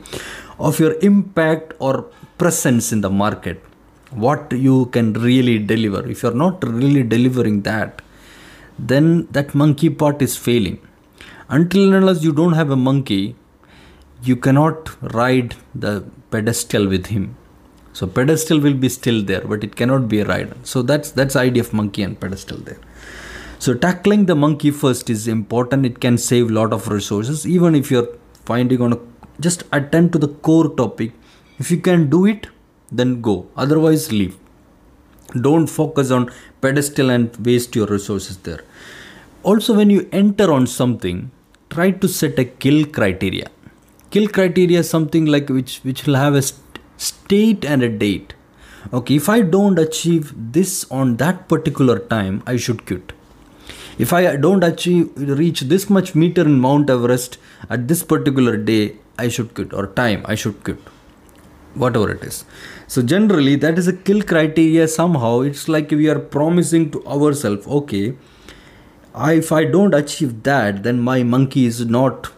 of 0.59 0.79
your 0.79 0.93
impact 1.09 1.73
or 1.79 1.93
presence 2.37 2.91
in 2.91 3.01
the 3.01 3.09
market 3.09 3.63
what 4.11 4.51
you 4.51 4.85
can 4.87 5.13
really 5.13 5.59
deliver. 5.59 6.07
If 6.09 6.23
you're 6.23 6.33
not 6.33 6.63
really 6.63 7.03
delivering 7.03 7.61
that 7.63 8.01
then 8.79 9.27
that 9.31 9.55
monkey 9.55 9.89
part 9.89 10.21
is 10.21 10.37
failing. 10.37 10.79
Until 11.49 11.93
unless 11.93 12.23
you 12.23 12.31
don't 12.31 12.53
have 12.53 12.71
a 12.71 12.75
monkey 12.75 13.35
you 14.23 14.35
cannot 14.35 14.89
ride 15.13 15.55
the 15.73 16.03
pedestal 16.31 16.87
with 16.87 17.07
him 17.07 17.35
so 17.97 18.05
pedestal 18.17 18.59
will 18.65 18.79
be 18.85 18.89
still 18.95 19.19
there 19.29 19.45
but 19.51 19.63
it 19.67 19.75
cannot 19.79 20.03
be 20.13 20.19
a 20.23 20.25
rider. 20.33 20.57
so 20.71 20.81
that's 20.89 21.09
that's 21.19 21.35
idea 21.47 21.63
of 21.65 21.69
monkey 21.79 22.03
and 22.07 22.19
pedestal 22.23 22.59
there. 22.69 22.81
So 23.59 23.73
tackling 23.73 24.25
the 24.29 24.35
monkey 24.35 24.71
first 24.81 25.09
is 25.09 25.27
important. 25.27 25.85
It 25.85 25.99
can 25.99 26.17
save 26.17 26.51
lot 26.51 26.73
of 26.73 26.87
resources. 26.87 27.45
Even 27.47 27.73
if 27.73 27.89
you're 27.89 28.09
finding 28.45 28.81
on 28.81 28.93
a 28.93 28.99
just 29.39 29.63
attend 29.77 30.11
to 30.13 30.19
the 30.19 30.27
core 30.49 30.69
topic. 30.81 31.13
If 31.57 31.71
you 31.71 31.79
can 31.87 32.09
do 32.09 32.25
it 32.33 32.47
then 32.91 33.21
go. 33.21 33.47
Otherwise 33.55 34.11
leave. 34.11 34.37
Don't 35.47 35.67
focus 35.67 36.11
on 36.11 36.29
pedestal 36.61 37.09
and 37.09 37.35
waste 37.45 37.75
your 37.75 37.87
resources 37.87 38.37
there. 38.49 38.61
Also 39.43 39.73
when 39.73 39.89
you 39.89 40.07
enter 40.11 40.51
on 40.51 40.67
something 40.67 41.31
try 41.71 41.89
to 41.91 42.07
set 42.07 42.37
a 42.37 42.45
kill 42.45 42.85
criteria. 42.85 43.49
Kill 44.11 44.27
criteria 44.27 44.83
something 44.83 45.25
like 45.25 45.49
which 45.49 45.79
which 45.89 46.05
will 46.05 46.15
have 46.25 46.35
a 46.35 46.43
state 46.97 47.65
and 47.65 47.83
a 47.83 47.89
date. 47.89 48.33
Okay 48.93 49.15
if 49.15 49.29
i 49.29 49.41
don't 49.41 49.79
achieve 49.79 50.33
this 50.57 50.85
on 50.89 51.17
that 51.17 51.47
particular 51.47 51.99
time 51.99 52.43
i 52.45 52.57
should 52.57 52.85
quit. 52.85 53.13
If 53.97 54.13
i 54.13 54.35
don't 54.35 54.63
achieve 54.63 55.09
reach 55.15 55.61
this 55.61 55.89
much 55.89 56.13
meter 56.15 56.41
in 56.41 56.59
mount 56.59 56.89
everest 56.89 57.37
at 57.69 57.87
this 57.87 58.03
particular 58.03 58.55
day 58.57 58.95
i 59.17 59.27
should 59.27 59.53
quit 59.53 59.73
or 59.73 59.87
time 59.87 60.23
i 60.25 60.35
should 60.35 60.63
quit. 60.63 60.79
Whatever 61.73 62.11
it 62.11 62.23
is. 62.23 62.43
So 62.87 63.01
generally 63.01 63.55
that 63.55 63.77
is 63.77 63.87
a 63.87 63.93
kill 63.93 64.23
criteria 64.23 64.87
somehow. 64.87 65.41
It's 65.41 65.67
like 65.67 65.91
we 65.91 66.09
are 66.09 66.19
promising 66.19 66.89
to 66.91 67.05
ourselves 67.05 67.67
okay 67.67 68.15
if 69.25 69.51
i 69.51 69.63
don't 69.65 69.93
achieve 69.95 70.43
that 70.43 70.83
then 70.83 70.99
my 70.99 71.23
monkey 71.23 71.65
is 71.65 71.85
not 71.85 72.29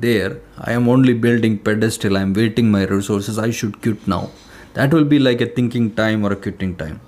there 0.00 0.40
i 0.58 0.72
am 0.72 0.88
only 0.88 1.12
building 1.12 1.58
pedestal 1.58 2.16
i'm 2.16 2.32
waiting 2.32 2.70
my 2.70 2.84
resources 2.84 3.38
i 3.38 3.50
should 3.50 3.80
quit 3.82 4.06
now. 4.06 4.30
That 4.74 4.94
will 4.94 5.04
be 5.04 5.18
like 5.18 5.40
a 5.42 5.46
thinking 5.46 5.94
time 5.94 6.24
or 6.24 6.32
a 6.32 6.36
quitting 6.36 6.76
time. 6.76 7.00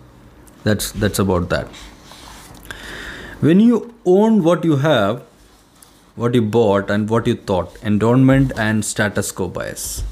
That's 0.65 0.91
that's 0.93 1.19
about 1.19 1.49
that. 1.49 1.69
When 3.41 3.61
you 3.61 3.95
own 4.05 4.43
what 4.43 4.65
you 4.65 4.77
have 4.77 5.23
what 6.17 6.35
you 6.35 6.43
bought 6.43 6.91
and 6.91 7.09
what 7.11 7.27
you 7.27 7.35
thought 7.35 7.77
endowment 7.83 8.53
and 8.57 8.85
status 8.85 9.33
quo 9.33 9.49
bias. 9.49 10.05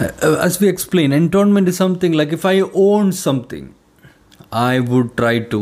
Uh, 0.00 0.36
as 0.40 0.60
we 0.60 0.68
explain 0.68 1.12
endowment 1.12 1.68
is 1.68 1.76
something 1.76 2.12
like 2.12 2.32
if 2.32 2.44
i 2.44 2.60
own 2.84 3.12
something 3.12 3.74
i 4.50 4.80
would 4.80 5.16
try 5.16 5.38
to 5.38 5.60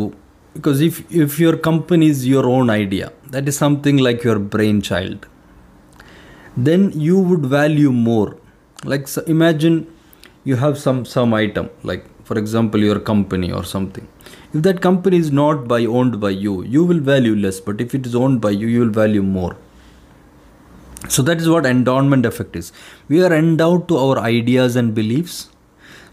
because 0.54 0.80
if 0.80 0.96
if 1.10 1.38
your 1.38 1.56
company 1.56 2.08
is 2.08 2.26
your 2.26 2.46
own 2.46 2.70
idea 2.70 3.12
that 3.34 3.48
is 3.48 3.56
something 3.56 3.96
like 3.96 4.22
your 4.22 4.38
brainchild 4.38 5.26
then 6.56 6.92
you 6.92 7.18
would 7.18 7.46
value 7.46 7.90
more. 7.90 8.36
Like 8.84 9.08
so 9.08 9.22
imagine 9.22 9.86
you 10.44 10.56
have 10.56 10.78
some 10.78 11.04
some 11.04 11.32
item 11.32 11.70
like 11.82 12.04
for 12.24 12.38
example 12.38 12.80
your 12.80 13.00
company 13.00 13.50
or 13.50 13.64
something. 13.64 14.06
If 14.52 14.62
that 14.62 14.82
company 14.82 15.16
is 15.16 15.30
not 15.32 15.66
by 15.66 15.84
owned 15.86 16.20
by 16.20 16.30
you 16.30 16.62
you 16.64 16.84
will 16.84 17.00
value 17.00 17.34
less 17.34 17.60
but 17.60 17.80
if 17.80 17.94
it 17.94 18.06
is 18.06 18.14
owned 18.14 18.40
by 18.40 18.50
you 18.50 18.66
you 18.66 18.80
will 18.80 18.90
value 18.90 19.22
more. 19.22 19.56
So 21.08 21.22
that 21.22 21.40
is 21.40 21.48
what 21.48 21.66
endowment 21.66 22.26
effect 22.26 22.54
is. 22.54 22.72
We 23.08 23.22
are 23.24 23.32
endowed 23.32 23.88
to 23.88 23.96
our 23.96 24.18
ideas 24.18 24.76
and 24.76 24.94
beliefs 24.94 25.48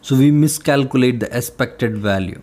so 0.01 0.15
we 0.15 0.31
miscalculate 0.31 1.19
the 1.19 1.35
expected 1.35 1.97
value 1.97 2.41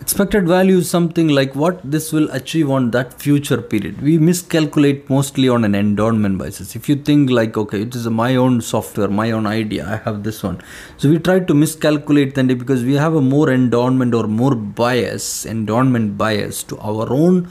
expected 0.00 0.46
value 0.48 0.78
is 0.78 0.88
something 0.88 1.28
like 1.28 1.54
what 1.54 1.78
this 1.94 2.12
will 2.12 2.28
achieve 2.30 2.70
on 2.70 2.90
that 2.92 3.14
future 3.20 3.60
period. 3.60 4.00
We 4.00 4.18
miscalculate 4.18 5.10
mostly 5.10 5.48
on 5.48 5.64
an 5.64 5.74
endowment 5.74 6.38
basis. 6.38 6.74
If 6.74 6.88
you 6.88 6.96
think 6.96 7.30
like 7.30 7.56
okay 7.56 7.82
it 7.82 7.94
is 7.94 8.06
my 8.08 8.34
own 8.36 8.60
software 8.60 9.08
my 9.08 9.30
own 9.30 9.46
idea 9.46 9.86
i 9.86 9.96
have 10.08 10.22
this 10.22 10.42
one. 10.42 10.60
So 10.96 11.10
we 11.10 11.18
try 11.18 11.40
to 11.40 11.54
miscalculate 11.54 12.34
then 12.34 12.46
because 12.46 12.84
we 12.84 12.94
have 12.94 13.14
a 13.14 13.20
more 13.20 13.50
endowment 13.50 14.14
or 14.14 14.26
more 14.26 14.54
bias 14.54 15.44
endowment 15.44 16.16
bias 16.16 16.62
to 16.64 16.78
our 16.78 17.12
own 17.12 17.50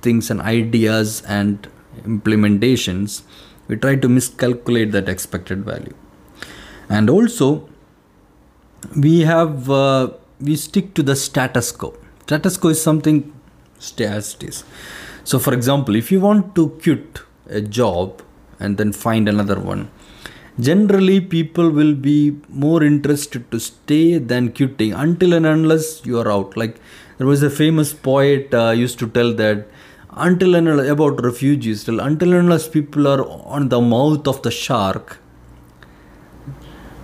things 0.00 0.30
and 0.30 0.40
ideas 0.40 1.22
and 1.22 1.68
implementations. 2.04 3.22
We 3.68 3.76
try 3.76 3.96
to 3.96 4.08
miscalculate 4.08 4.92
that 4.92 5.08
expected 5.08 5.64
value. 5.64 5.94
And 6.88 7.10
also 7.10 7.68
we 8.96 9.20
have 9.20 9.70
uh, 9.70 10.10
we 10.40 10.56
stick 10.56 10.94
to 10.94 11.02
the 11.02 11.16
status 11.16 11.72
quo. 11.72 11.94
Status 12.22 12.56
quo 12.56 12.70
is 12.70 12.82
something 12.82 13.32
stay 13.78 14.06
as 14.06 14.34
it 14.34 14.44
is. 14.44 14.64
So, 15.24 15.38
for 15.38 15.52
example, 15.52 15.96
if 15.96 16.10
you 16.10 16.20
want 16.20 16.54
to 16.54 16.70
quit 16.82 17.20
a 17.48 17.60
job 17.60 18.22
and 18.58 18.76
then 18.76 18.92
find 18.92 19.28
another 19.28 19.58
one, 19.58 19.90
generally 20.58 21.20
people 21.20 21.70
will 21.70 21.94
be 21.94 22.36
more 22.48 22.82
interested 22.82 23.50
to 23.50 23.60
stay 23.60 24.18
than 24.18 24.52
quitting 24.52 24.92
until 24.92 25.32
and 25.32 25.46
unless 25.46 26.04
you 26.04 26.18
are 26.18 26.30
out. 26.30 26.56
Like 26.56 26.80
there 27.18 27.26
was 27.26 27.42
a 27.42 27.50
famous 27.50 27.92
poet 27.92 28.52
uh, 28.54 28.70
used 28.70 28.98
to 29.00 29.08
tell 29.08 29.32
that 29.34 29.66
until 30.12 30.54
and 30.54 30.68
unless, 30.68 30.88
about 30.88 31.22
refugees, 31.22 31.84
till 31.84 32.00
until 32.00 32.32
and 32.32 32.44
unless 32.44 32.68
people 32.68 33.06
are 33.06 33.24
on 33.26 33.68
the 33.68 33.80
mouth 33.80 34.26
of 34.26 34.42
the 34.42 34.50
shark, 34.50 35.18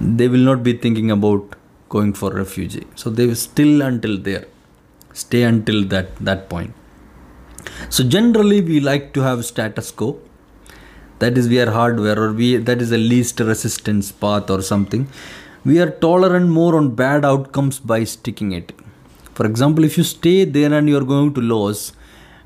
they 0.01 0.29
will 0.29 0.41
not 0.41 0.63
be 0.63 0.73
thinking 0.73 1.11
about 1.11 1.55
going 1.89 2.13
for 2.13 2.31
refugee. 2.31 2.87
So 2.95 3.11
they 3.11 3.27
will 3.27 3.37
still 3.37 3.83
until 3.83 4.19
there. 4.19 4.47
Stay 5.13 5.43
until 5.43 5.85
that 5.87 6.17
that 6.17 6.49
point. 6.49 6.75
So 7.89 8.05
generally 8.05 8.61
we 8.61 8.81
like 8.81 9.13
to 9.15 9.21
have 9.21 9.45
status 9.45 9.91
quo. 9.91 10.19
That 11.19 11.39
is 11.39 11.49
we 11.49 11.61
are 11.61 11.71
hardware 11.71 12.19
or 12.19 12.33
we 12.33 12.57
that 12.57 12.83
is 12.83 12.93
a 12.93 12.99
least 12.99 13.41
resistance 13.41 14.13
path 14.13 14.51
or 14.51 14.63
something. 14.63 15.09
We 15.65 15.81
are 15.81 15.91
tolerant 15.91 16.49
more 16.49 16.77
on 16.77 16.95
bad 16.95 17.25
outcomes 17.25 17.79
by 17.79 18.05
sticking 18.05 18.53
it. 18.53 18.73
For 19.35 19.47
example 19.47 19.85
if 19.85 19.97
you 19.99 20.05
stay 20.05 20.45
there 20.45 20.73
and 20.73 20.89
you 20.89 20.97
are 20.99 21.09
going 21.15 21.33
to 21.35 21.41
lose 21.41 21.93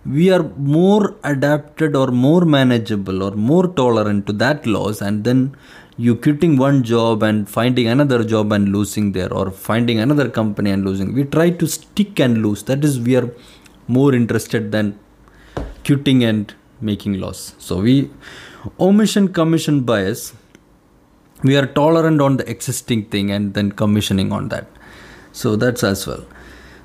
we 0.04 0.30
are 0.30 0.42
more 0.42 1.14
adapted 1.24 1.94
or 1.94 2.06
more 2.08 2.44
manageable 2.44 3.22
or 3.22 3.32
more 3.32 3.66
tolerant 3.68 4.26
to 4.26 4.32
that 4.32 4.66
loss 4.66 5.02
and 5.02 5.24
then 5.24 5.54
you 6.04 6.12
quitting 6.24 6.56
one 6.56 6.78
job 6.90 7.22
and 7.28 7.48
finding 7.56 7.86
another 7.94 8.20
job 8.32 8.52
and 8.56 8.68
losing 8.76 9.12
there 9.16 9.32
or 9.38 9.50
finding 9.50 9.98
another 9.98 10.28
company 10.38 10.70
and 10.70 10.84
losing. 10.84 11.12
We 11.12 11.24
try 11.24 11.50
to 11.50 11.66
stick 11.66 12.18
and 12.18 12.42
lose. 12.44 12.62
That 12.70 12.84
is 12.84 12.98
we 12.98 13.16
are 13.16 13.28
more 13.86 14.14
interested 14.14 14.72
than 14.72 14.98
quitting 15.84 16.24
and 16.24 16.54
making 16.80 17.20
loss. 17.20 17.54
So 17.58 17.80
we 17.80 18.10
omission 18.78 19.28
commission 19.40 19.82
bias. 19.82 20.32
We 21.42 21.56
are 21.56 21.66
tolerant 21.66 22.20
on 22.20 22.36
the 22.38 22.48
existing 22.48 23.06
thing 23.06 23.30
and 23.30 23.54
then 23.54 23.72
commissioning 23.72 24.32
on 24.32 24.48
that. 24.48 24.66
So 25.32 25.56
that's 25.56 25.84
as 25.84 26.06
well. 26.06 26.24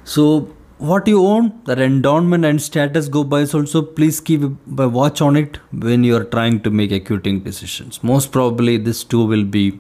So 0.03 0.53
what 0.77 1.07
you 1.07 1.25
own 1.25 1.61
that 1.65 1.79
endowment 1.79 2.43
and 2.43 2.61
status 2.61 3.07
quo 3.07 3.23
bias 3.23 3.53
also 3.53 3.81
please 3.81 4.19
keep 4.19 4.41
a 4.43 4.89
watch 4.89 5.21
on 5.21 5.37
it 5.37 5.57
when 5.71 6.03
you 6.03 6.15
are 6.15 6.25
trying 6.25 6.59
to 6.61 6.69
make 6.69 6.91
accounting 6.91 7.39
decisions. 7.39 8.03
Most 8.03 8.31
probably 8.31 8.77
this 8.77 9.03
too 9.03 9.25
will 9.25 9.45
be 9.45 9.79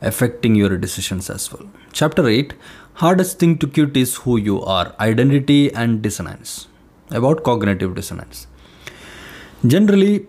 affecting 0.00 0.54
your 0.54 0.76
decisions 0.78 1.28
as 1.28 1.52
well. 1.52 1.68
Chapter 1.92 2.26
8 2.26 2.54
hardest 2.94 3.38
thing 3.38 3.58
to 3.58 3.66
quit 3.66 3.94
is 3.94 4.16
who 4.16 4.38
you 4.38 4.62
are 4.62 4.94
identity 5.00 5.70
and 5.74 6.00
dissonance. 6.00 6.68
About 7.10 7.44
cognitive 7.44 7.94
dissonance. 7.94 8.46
Generally 9.66 10.26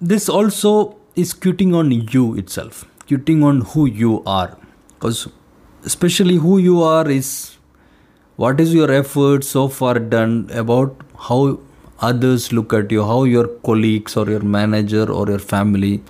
this 0.00 0.28
also 0.28 0.96
is 1.16 1.34
quitting 1.34 1.74
on 1.74 1.90
you 1.90 2.34
itself 2.36 2.86
quitting 3.06 3.42
on 3.42 3.60
who 3.72 3.86
you 3.86 4.22
are 4.24 4.56
because 4.94 5.28
especially 5.84 6.36
who 6.36 6.58
you 6.58 6.82
are 6.82 7.08
is 7.10 7.57
what 8.42 8.60
is 8.60 8.72
your 8.72 8.88
effort 8.92 9.42
so 9.42 9.66
far 9.66 9.98
done 9.98 10.48
about 10.54 11.00
how 11.28 11.58
others 12.00 12.52
look 12.52 12.72
at 12.72 12.92
you? 12.92 13.04
How 13.04 13.24
your 13.24 13.48
colleagues 13.68 14.16
or 14.16 14.30
your 14.30 14.42
manager 14.56 15.10
or 15.10 15.26
your 15.28 15.40
family? 15.40 16.02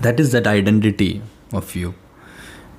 That 0.00 0.18
is 0.18 0.32
that 0.32 0.46
identity 0.46 1.20
of 1.52 1.74
you. 1.76 1.94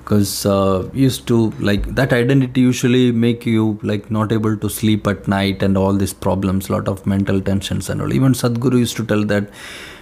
Because 0.00 0.44
uh, 0.44 0.90
used 0.92 1.28
to 1.28 1.52
like 1.60 1.84
that 1.94 2.12
identity 2.12 2.60
usually 2.60 3.12
make 3.12 3.46
you 3.46 3.78
like 3.82 4.10
not 4.10 4.32
able 4.32 4.56
to 4.56 4.68
sleep 4.68 5.06
at 5.06 5.28
night 5.28 5.62
and 5.62 5.78
all 5.78 5.92
these 5.92 6.12
problems 6.12 6.68
lot 6.68 6.88
of 6.88 7.06
mental 7.06 7.40
tensions 7.40 7.88
and 7.88 8.02
all. 8.02 8.12
Even 8.12 8.32
sadhguru 8.32 8.80
used 8.80 8.96
to 8.96 9.06
tell 9.06 9.24
that 9.26 9.50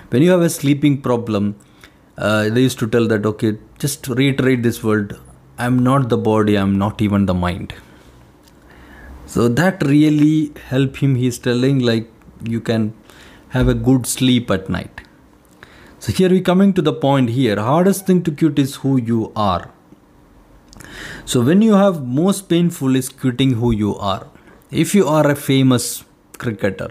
when 0.09 0.23
you 0.23 0.31
have 0.31 0.41
a 0.41 0.49
sleeping 0.49 1.03
problem 1.03 1.57
uh, 2.17 2.49
they 2.49 2.63
used 2.63 2.79
to 2.79 2.89
tell 2.89 3.07
that 3.07 3.27
okay 3.27 3.59
just 3.79 4.09
reiterate 4.09 4.63
this 4.63 4.83
word. 4.83 5.19
I'm 5.59 5.81
not 5.81 6.09
the 6.09 6.17
body 6.17 6.57
i'm 6.57 6.79
not 6.79 7.03
even 7.03 7.27
the 7.27 7.35
mind 7.35 7.75
so 9.29 9.47
that 9.47 9.83
really 9.83 10.53
help 10.69 10.97
him. 10.97 11.15
He's 11.15 11.39
telling 11.39 11.81
like 11.81 12.11
you 12.43 12.61
can 12.61 12.95
have 13.51 13.69
a 13.69 13.75
good 13.75 14.07
sleep 14.07 14.51
at 14.51 14.71
night. 14.71 15.03
So 15.99 16.13
here 16.13 16.31
we 16.31 16.41
coming 16.41 16.73
to 16.75 16.83
the 16.83 16.93
point 16.93 17.31
here. 17.31 17.57
Hardest 17.61 18.07
thing 18.07 18.23
to 18.23 18.31
quit 18.31 18.59
is 18.59 18.77
who 18.77 18.97
you 18.97 19.33
are. 19.37 19.71
So 21.27 21.43
when 21.43 21.61
you 21.61 21.75
have 21.75 22.07
most 22.07 22.49
painful 22.49 22.97
is 22.97 23.11
quitting 23.11 23.55
who 23.55 23.71
you 23.71 23.97
are. 23.97 24.27
If 24.71 24.95
you 24.95 25.07
are 25.07 25.31
a 25.31 25.37
famous 25.37 26.05
cricketer 26.39 26.91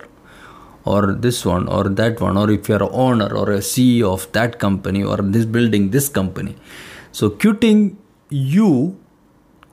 or 0.86 1.14
this 1.14 1.44
one 1.46 1.68
or 1.68 1.90
that 1.90 2.22
one 2.22 2.38
or 2.38 2.52
if 2.52 2.70
you're 2.70 2.84
an 2.84 2.90
owner 2.92 3.34
or 3.36 3.52
a 3.52 3.60
ceo 3.60 4.14
of 4.14 4.32
that 4.34 4.60
company 4.60 5.04
or 5.04 5.18
this 5.18 5.46
building 5.46 5.90
this 5.90 6.08
company. 6.08 6.56
So 7.12 7.32
quitting 7.32 7.98
you 8.30 9.00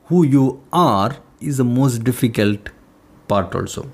who 0.06 0.24
you 0.24 0.62
are 0.72 1.16
is 1.40 1.58
the 1.58 1.64
most 1.64 2.04
difficult 2.04 2.70
part 3.28 3.54
also. 3.54 3.88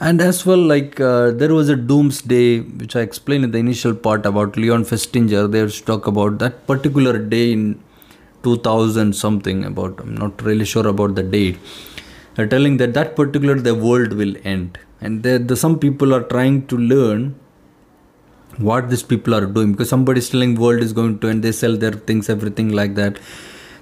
And 0.00 0.22
as 0.22 0.46
well 0.46 0.58
like 0.58 0.98
uh, 0.98 1.30
there 1.30 1.52
was 1.52 1.68
a 1.68 1.76
doomsday 1.76 2.60
which 2.60 2.96
i 2.96 3.00
explained 3.00 3.44
in 3.44 3.50
the 3.50 3.58
initial 3.58 3.94
part 3.94 4.24
about 4.24 4.56
leon 4.56 4.84
festinger. 4.84 5.50
They 5.50 5.66
talk 5.84 6.06
about 6.06 6.38
that 6.38 6.66
particular 6.66 7.18
day 7.18 7.52
in 7.52 7.82
2000 8.42 9.14
something 9.14 9.64
about 9.64 10.00
i'm 10.00 10.14
not 10.14 10.40
really 10.42 10.64
sure 10.64 10.86
about 10.86 11.14
the 11.16 11.22
date. 11.22 11.58
They're 12.34 12.46
telling 12.46 12.78
that 12.78 12.94
that 12.94 13.14
particular 13.14 13.56
the 13.56 13.74
world 13.74 14.14
will 14.14 14.34
end. 14.44 14.78
And 15.02 15.22
there 15.22 15.38
the, 15.38 15.56
some 15.56 15.78
people 15.78 16.14
are 16.14 16.22
trying 16.22 16.66
to 16.68 16.78
learn 16.78 17.38
what 18.56 18.88
these 18.88 19.02
people 19.02 19.34
are 19.34 19.44
doing 19.44 19.72
because 19.72 19.90
somebody 19.90 20.18
is 20.18 20.30
telling 20.30 20.54
world 20.54 20.82
is 20.82 20.92
going 20.92 21.18
to 21.18 21.28
end 21.28 21.42
they 21.42 21.52
sell 21.52 21.76
their 21.76 21.92
things 21.92 22.30
everything 22.30 22.70
like 22.70 22.94
that. 22.94 23.18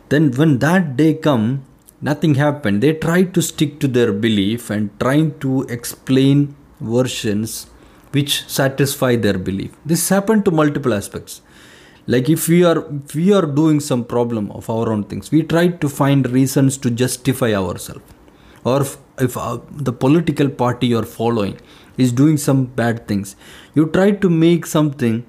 Then 0.08 0.32
when 0.32 0.58
that 0.58 0.96
day 0.96 1.14
come 1.14 1.64
nothing 2.00 2.34
happened. 2.36 2.82
They 2.82 2.92
tried 2.94 3.34
to 3.34 3.42
stick 3.42 3.80
to 3.80 3.88
their 3.88 4.12
belief 4.12 4.70
and 4.70 4.90
trying 5.00 5.38
to 5.40 5.62
explain 5.62 6.54
versions 6.80 7.66
which 8.12 8.48
satisfy 8.48 9.16
their 9.16 9.38
belief. 9.38 9.76
This 9.84 10.08
happened 10.08 10.44
to 10.46 10.50
multiple 10.50 10.94
aspects. 10.94 11.42
Like 12.06 12.30
if 12.30 12.48
we 12.48 12.64
are 12.64 12.84
if 13.04 13.14
we 13.14 13.32
are 13.32 13.44
doing 13.44 13.80
some 13.80 14.04
problem 14.04 14.50
of 14.52 14.70
our 14.70 14.90
own 14.90 15.04
things 15.04 15.30
we 15.30 15.42
try 15.42 15.68
to 15.68 15.88
find 15.90 16.30
reasons 16.30 16.78
to 16.78 16.90
justify 16.90 17.52
ourselves. 17.52 18.00
Or 18.64 18.80
if, 18.80 18.96
if 19.18 19.36
uh, 19.36 19.58
the 19.70 19.92
political 19.92 20.48
party 20.48 20.86
you're 20.86 21.04
following 21.04 21.60
is 21.98 22.12
doing 22.12 22.38
some 22.38 22.64
bad 22.64 23.06
things 23.06 23.36
you 23.74 23.86
try 23.86 24.10
to 24.10 24.30
make 24.30 24.64
something 24.64 25.26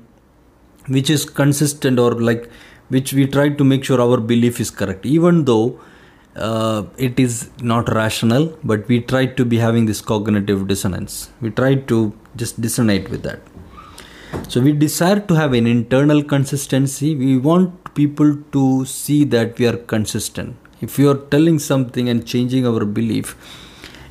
which 0.87 1.09
is 1.09 1.25
consistent 1.25 1.99
or 1.99 2.11
like 2.11 2.49
which 2.87 3.13
we 3.13 3.27
try 3.27 3.49
to 3.49 3.63
make 3.63 3.83
sure 3.83 4.01
our 4.01 4.17
belief 4.17 4.59
is 4.59 4.71
correct. 4.71 5.05
Even 5.05 5.45
though 5.45 5.79
uh, 6.39 6.83
it 6.97 7.19
is 7.19 7.49
not 7.61 7.89
rational 7.93 8.57
but 8.63 8.87
we 8.87 9.01
try 9.01 9.25
to 9.25 9.45
be 9.45 9.57
having 9.57 9.85
this 9.85 10.01
cognitive 10.01 10.67
dissonance. 10.67 11.29
We 11.41 11.51
try 11.51 11.75
to 11.75 12.13
just 12.35 12.61
dissonate 12.61 13.09
with 13.09 13.23
that. 13.23 13.41
So 14.47 14.61
we 14.61 14.71
desire 14.71 15.19
to 15.19 15.33
have 15.35 15.53
an 15.53 15.67
internal 15.67 16.23
consistency. 16.23 17.15
We 17.15 17.37
want 17.37 17.93
people 17.93 18.37
to 18.53 18.85
see 18.85 19.23
that 19.25 19.57
we 19.59 19.67
are 19.67 19.77
consistent. 19.77 20.55
If 20.81 20.97
we 20.97 21.07
are 21.07 21.17
telling 21.17 21.59
something 21.59 22.07
and 22.07 22.25
changing 22.25 22.65
our 22.65 22.85
belief 22.85 23.35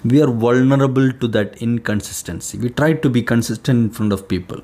we 0.04 0.22
are 0.22 0.30
vulnerable 0.30 1.12
to 1.12 1.28
that 1.28 1.60
inconsistency. 1.60 2.56
We 2.58 2.70
try 2.70 2.92
to 2.92 3.10
be 3.10 3.22
consistent 3.22 3.78
in 3.78 3.90
front 3.90 4.12
of 4.12 4.28
people. 4.28 4.60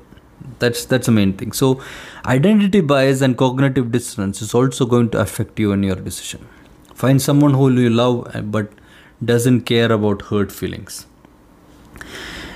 That's 0.59 0.85
that's 0.85 1.07
the 1.07 1.11
main 1.11 1.33
thing. 1.33 1.51
So 1.51 1.81
identity 2.25 2.81
bias 2.81 3.21
and 3.21 3.37
cognitive 3.37 3.91
dissonance 3.91 4.41
is 4.41 4.53
also 4.53 4.85
going 4.85 5.09
to 5.11 5.19
affect 5.19 5.59
you 5.59 5.73
in 5.73 5.83
your 5.83 5.95
decision 5.95 6.47
find 6.95 7.21
someone 7.21 7.53
who 7.53 7.69
you 7.71 7.89
love 7.89 8.35
uh, 8.35 8.41
but 8.41 8.71
doesn't 9.23 9.61
care 9.61 9.91
about 9.91 10.23
hurt 10.23 10.51
feelings. 10.51 11.05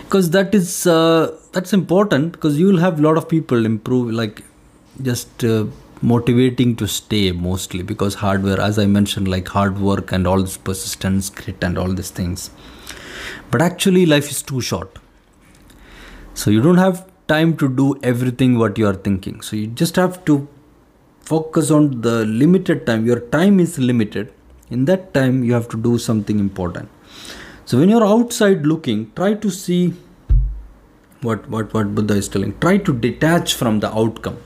Because 0.03 0.31
that 0.31 0.55
is 0.55 0.87
uh, 0.87 1.37
that's 1.51 1.73
important 1.73 2.31
because 2.31 2.57
you 2.57 2.67
will 2.67 2.79
have 2.79 2.99
a 2.99 3.01
lot 3.01 3.17
of 3.17 3.29
people 3.29 3.65
improve 3.65 4.11
like 4.11 4.43
just 5.01 5.43
uh, 5.43 5.65
motivating 6.01 6.75
to 6.75 6.87
stay 6.87 7.31
mostly 7.31 7.83
because 7.83 8.15
hardware 8.15 8.59
as 8.61 8.79
i 8.79 8.85
mentioned 8.85 9.27
like 9.27 9.49
hard 9.49 9.79
work 9.79 10.13
and 10.13 10.25
all 10.25 10.41
this 10.41 10.55
persistence 10.57 11.29
grit 11.29 11.63
and 11.63 11.77
all 11.77 11.93
these 11.93 12.09
things. 12.09 12.49
But 13.51 13.61
actually 13.61 14.05
life 14.05 14.29
is 14.31 14.41
too 14.41 14.61
short. 14.61 14.97
So 16.33 16.49
you 16.51 16.61
don't 16.61 16.77
have 16.77 17.05
time 17.27 17.55
to 17.57 17.69
do 17.69 17.95
everything 18.01 18.57
what 18.57 18.77
you 18.77 18.87
are 18.87 18.95
thinking. 18.95 19.41
So 19.41 19.55
you 19.55 19.67
just 19.67 19.95
have 19.95 20.23
to 20.25 20.47
focus 21.31 21.71
on 21.77 22.01
the 22.01 22.25
limited 22.25 22.85
time. 22.85 23.05
Your 23.05 23.19
time 23.37 23.59
is 23.59 23.77
limited. 23.77 24.33
In 24.69 24.85
that 24.85 25.13
time 25.13 25.43
you 25.43 25.53
have 25.53 25.69
to 25.69 25.77
do 25.77 25.97
something 25.97 26.39
important. 26.39 26.89
So 27.65 27.79
when 27.79 27.89
you're 27.89 28.05
outside 28.05 28.65
looking 28.65 29.11
try 29.15 29.33
to 29.45 29.51
see 29.51 29.93
what 31.21 31.47
what 31.49 31.73
what 31.73 31.93
buddha 31.95 32.15
is 32.23 32.29
telling. 32.35 32.57
Try 32.65 32.77
to 32.89 32.93
detach 33.05 33.53
from 33.61 33.79
the 33.85 33.93
outcome. 34.03 34.37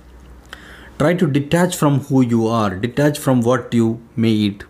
Try 1.00 1.14
to 1.24 1.28
detach 1.40 1.76
from 1.76 2.00
who 2.10 2.22
you 2.36 2.48
are. 2.48 2.70
Detach 2.86 3.20
from 3.26 3.42
what 3.50 3.74
you 3.74 3.90
made 4.28 4.66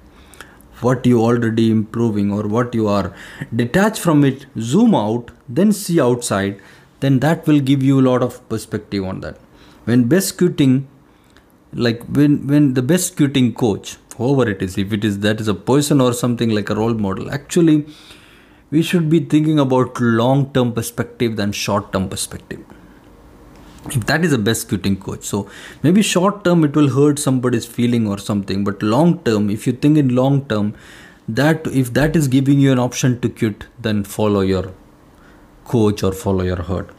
what 0.83 1.05
you 1.09 1.19
already 1.25 1.65
improving 1.71 2.31
or 2.37 2.43
what 2.53 2.75
you 2.75 2.87
are. 2.87 3.13
Detach 3.55 3.99
from 3.99 4.23
it 4.29 4.45
zoom 4.59 4.95
out 4.95 5.31
then 5.47 5.71
see 5.71 5.99
outside. 5.99 6.61
Then 6.99 7.19
that 7.19 7.47
will 7.47 7.59
give 7.59 7.83
you 7.83 7.99
a 7.99 8.07
lot 8.07 8.23
of 8.23 8.47
perspective 8.49 9.03
on 9.03 9.21
that. 9.21 9.37
When 9.85 10.03
best 10.15 10.37
quitting 10.37 10.87
like 11.73 12.03
when 12.05 12.45
when 12.47 12.73
the 12.73 12.81
best 12.81 13.15
quitting 13.17 13.53
coach 13.53 13.97
whoever 14.17 14.49
it 14.49 14.61
is 14.61 14.77
if 14.77 14.93
it 14.93 15.03
is 15.03 15.19
that 15.19 15.39
is 15.39 15.47
a 15.47 15.53
person 15.53 15.99
or 16.01 16.13
something 16.13 16.49
like 16.49 16.69
a 16.69 16.75
role 16.75 16.93
model 16.93 17.31
actually 17.31 17.85
we 18.71 18.81
should 18.81 19.09
be 19.09 19.19
thinking 19.19 19.59
about 19.59 19.99
long 19.99 20.51
term 20.53 20.71
perspective 20.73 21.35
than 21.35 21.51
short 21.51 21.91
term 21.93 22.09
perspective 22.09 22.63
if 23.91 24.05
that 24.05 24.23
is 24.23 24.31
the 24.31 24.37
best 24.37 24.67
quitting 24.67 24.95
coach 24.97 25.23
so 25.23 25.49
maybe 25.81 26.01
short 26.01 26.43
term 26.43 26.63
it 26.63 26.75
will 26.75 26.89
hurt 26.89 27.19
somebody's 27.19 27.65
feeling 27.65 28.07
or 28.07 28.17
something 28.17 28.63
but 28.63 28.81
long 28.81 29.17
term 29.23 29.49
if 29.49 29.67
you 29.67 29.73
think 29.73 29.97
in 29.97 30.15
long 30.15 30.45
term 30.45 30.73
that 31.27 31.65
if 31.67 31.93
that 31.93 32.15
is 32.15 32.27
giving 32.27 32.59
you 32.59 32.71
an 32.71 32.79
option 32.79 33.19
to 33.19 33.29
quit 33.29 33.65
then 33.79 34.03
follow 34.03 34.41
your 34.41 34.73
coach 35.65 36.03
or 36.03 36.11
follow 36.11 36.43
your 36.43 36.61
heart. 36.61 36.89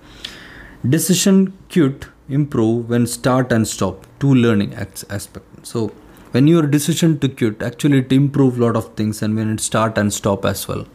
Decision 0.89 1.57
quit 1.73 2.07
improve 2.29 2.89
when 2.89 3.07
start 3.07 3.53
and 3.53 3.67
stop 3.69 4.07
two 4.19 4.35
learning 4.35 4.75
aspect. 4.75 5.67
So 5.67 5.93
when 6.33 6.47
your 6.47 6.63
decision 6.63 7.19
to 7.21 7.29
quit 7.29 7.63
actually 7.63 7.99
it 7.99 8.13
improve 8.13 8.59
lot 8.59 8.77
of 8.77 8.95
things 8.95 9.23
and 9.23 9.37
when 9.37 9.51
it 9.53 9.61
start 9.61 9.99
and 9.99 10.13
stop 10.13 10.45
as 10.45 10.67
well. 10.67 10.87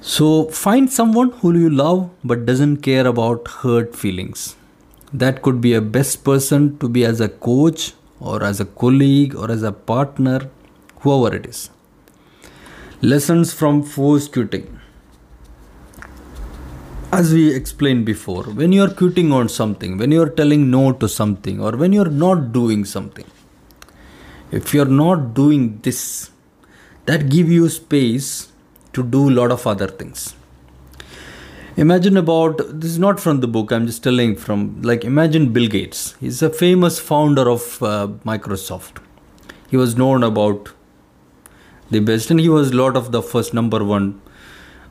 So 0.00 0.44
find 0.46 0.90
someone 0.90 1.30
who 1.30 1.56
you 1.58 1.70
love 1.70 2.10
but 2.24 2.46
doesn't 2.46 2.78
care 2.78 3.06
about 3.06 3.48
hurt 3.48 3.96
feelings. 3.96 4.56
That 5.12 5.42
could 5.42 5.60
be 5.60 5.72
a 5.74 5.80
best 5.80 6.24
person 6.24 6.78
to 6.78 6.88
be 6.88 7.04
as 7.04 7.20
a 7.20 7.28
coach 7.28 7.94
or 8.20 8.42
as 8.42 8.60
a 8.60 8.64
colleague 8.64 9.34
or 9.34 9.50
as 9.50 9.62
a 9.62 9.72
partner, 9.72 10.50
whoever 11.00 11.34
it 11.34 11.46
is. 11.46 11.70
Lessons 13.00 13.52
from 13.52 13.82
forced 13.82 14.32
quitting 14.32 14.77
as 17.12 17.32
we 17.32 17.54
explained 17.54 18.04
before 18.04 18.44
when 18.44 18.72
you 18.72 18.82
are 18.82 18.92
quitting 18.92 19.32
on 19.32 19.48
something 19.48 19.96
when 19.96 20.12
you 20.12 20.22
are 20.22 20.28
telling 20.28 20.70
no 20.70 20.92
to 20.92 21.08
something 21.08 21.60
or 21.60 21.72
when 21.72 21.92
you 21.92 22.02
are 22.02 22.14
not 22.24 22.52
doing 22.52 22.84
something 22.84 23.24
if 24.50 24.72
you 24.72 24.82
are 24.82 24.92
not 25.04 25.34
doing 25.34 25.78
this 25.82 26.30
that 27.08 27.28
give 27.28 27.50
you 27.50 27.68
space 27.68 28.52
to 28.92 29.02
do 29.02 29.30
a 29.30 29.34
lot 29.38 29.50
of 29.50 29.66
other 29.66 29.88
things. 29.88 30.34
Imagine 31.76 32.16
about 32.16 32.58
this 32.58 32.90
is 32.90 32.98
not 32.98 33.20
from 33.20 33.40
the 33.40 33.46
book 33.56 33.70
i'm 33.76 33.86
just 33.86 34.02
telling 34.02 34.34
from 34.44 34.82
like 34.82 35.04
imagine 35.04 35.52
bill 35.52 35.68
gates. 35.68 36.00
He's 36.20 36.42
a 36.42 36.50
famous 36.50 36.98
founder 36.98 37.48
of 37.48 37.82
uh, 37.82 38.08
microsoft. 38.30 39.00
He 39.70 39.76
was 39.76 39.96
known 39.96 40.24
about 40.24 40.72
the 41.90 42.00
best 42.00 42.30
and 42.30 42.40
he 42.40 42.48
was 42.48 42.74
lot 42.74 42.96
of 42.96 43.12
the 43.12 43.22
first 43.22 43.54
number 43.54 43.82
one 43.84 44.20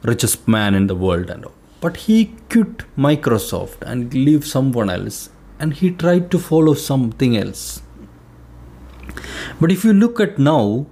richest 0.03 0.47
man 0.47 0.73
in 0.73 0.87
the 0.87 0.95
world 0.95 1.29
and 1.29 1.45
all 1.45 1.56
but 1.81 1.97
he 1.97 2.33
quit 2.49 2.83
Microsoft 2.97 3.81
and 3.81 4.13
leave 4.13 4.45
someone 4.45 4.89
else 4.89 5.29
and 5.59 5.73
he 5.73 5.91
tried 5.91 6.29
to 6.31 6.39
follow 6.39 6.73
something 6.73 7.37
else. 7.37 7.81
But 9.59 9.71
if 9.71 9.83
you 9.83 9.93
look 9.93 10.19
at 10.19 10.37
now, 10.37 10.87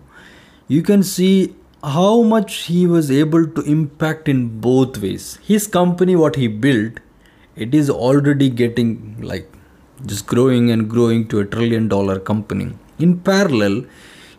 you 0.68 0.82
can 0.82 1.04
see 1.04 1.56
how 1.84 2.24
much 2.24 2.56
he 2.66 2.88
was 2.88 3.12
able 3.12 3.46
to 3.48 3.62
impact 3.62 4.28
in 4.28 4.60
both 4.60 4.98
ways. 4.98 5.38
His 5.44 5.68
company, 5.68 6.16
what 6.16 6.36
he 6.36 6.48
built, 6.48 7.00
it 7.56 7.74
is 7.76 7.90
already 7.90 8.50
getting 8.50 9.22
like 9.22 9.52
just 10.06 10.26
growing 10.28 10.72
and 10.72 10.90
growing 10.90 11.28
to 11.28 11.40
a 11.40 11.46
trillion 11.46 11.88
dollar 11.88 12.20
company. 12.20 12.74
In 12.98 13.20
parallel, 13.20 13.86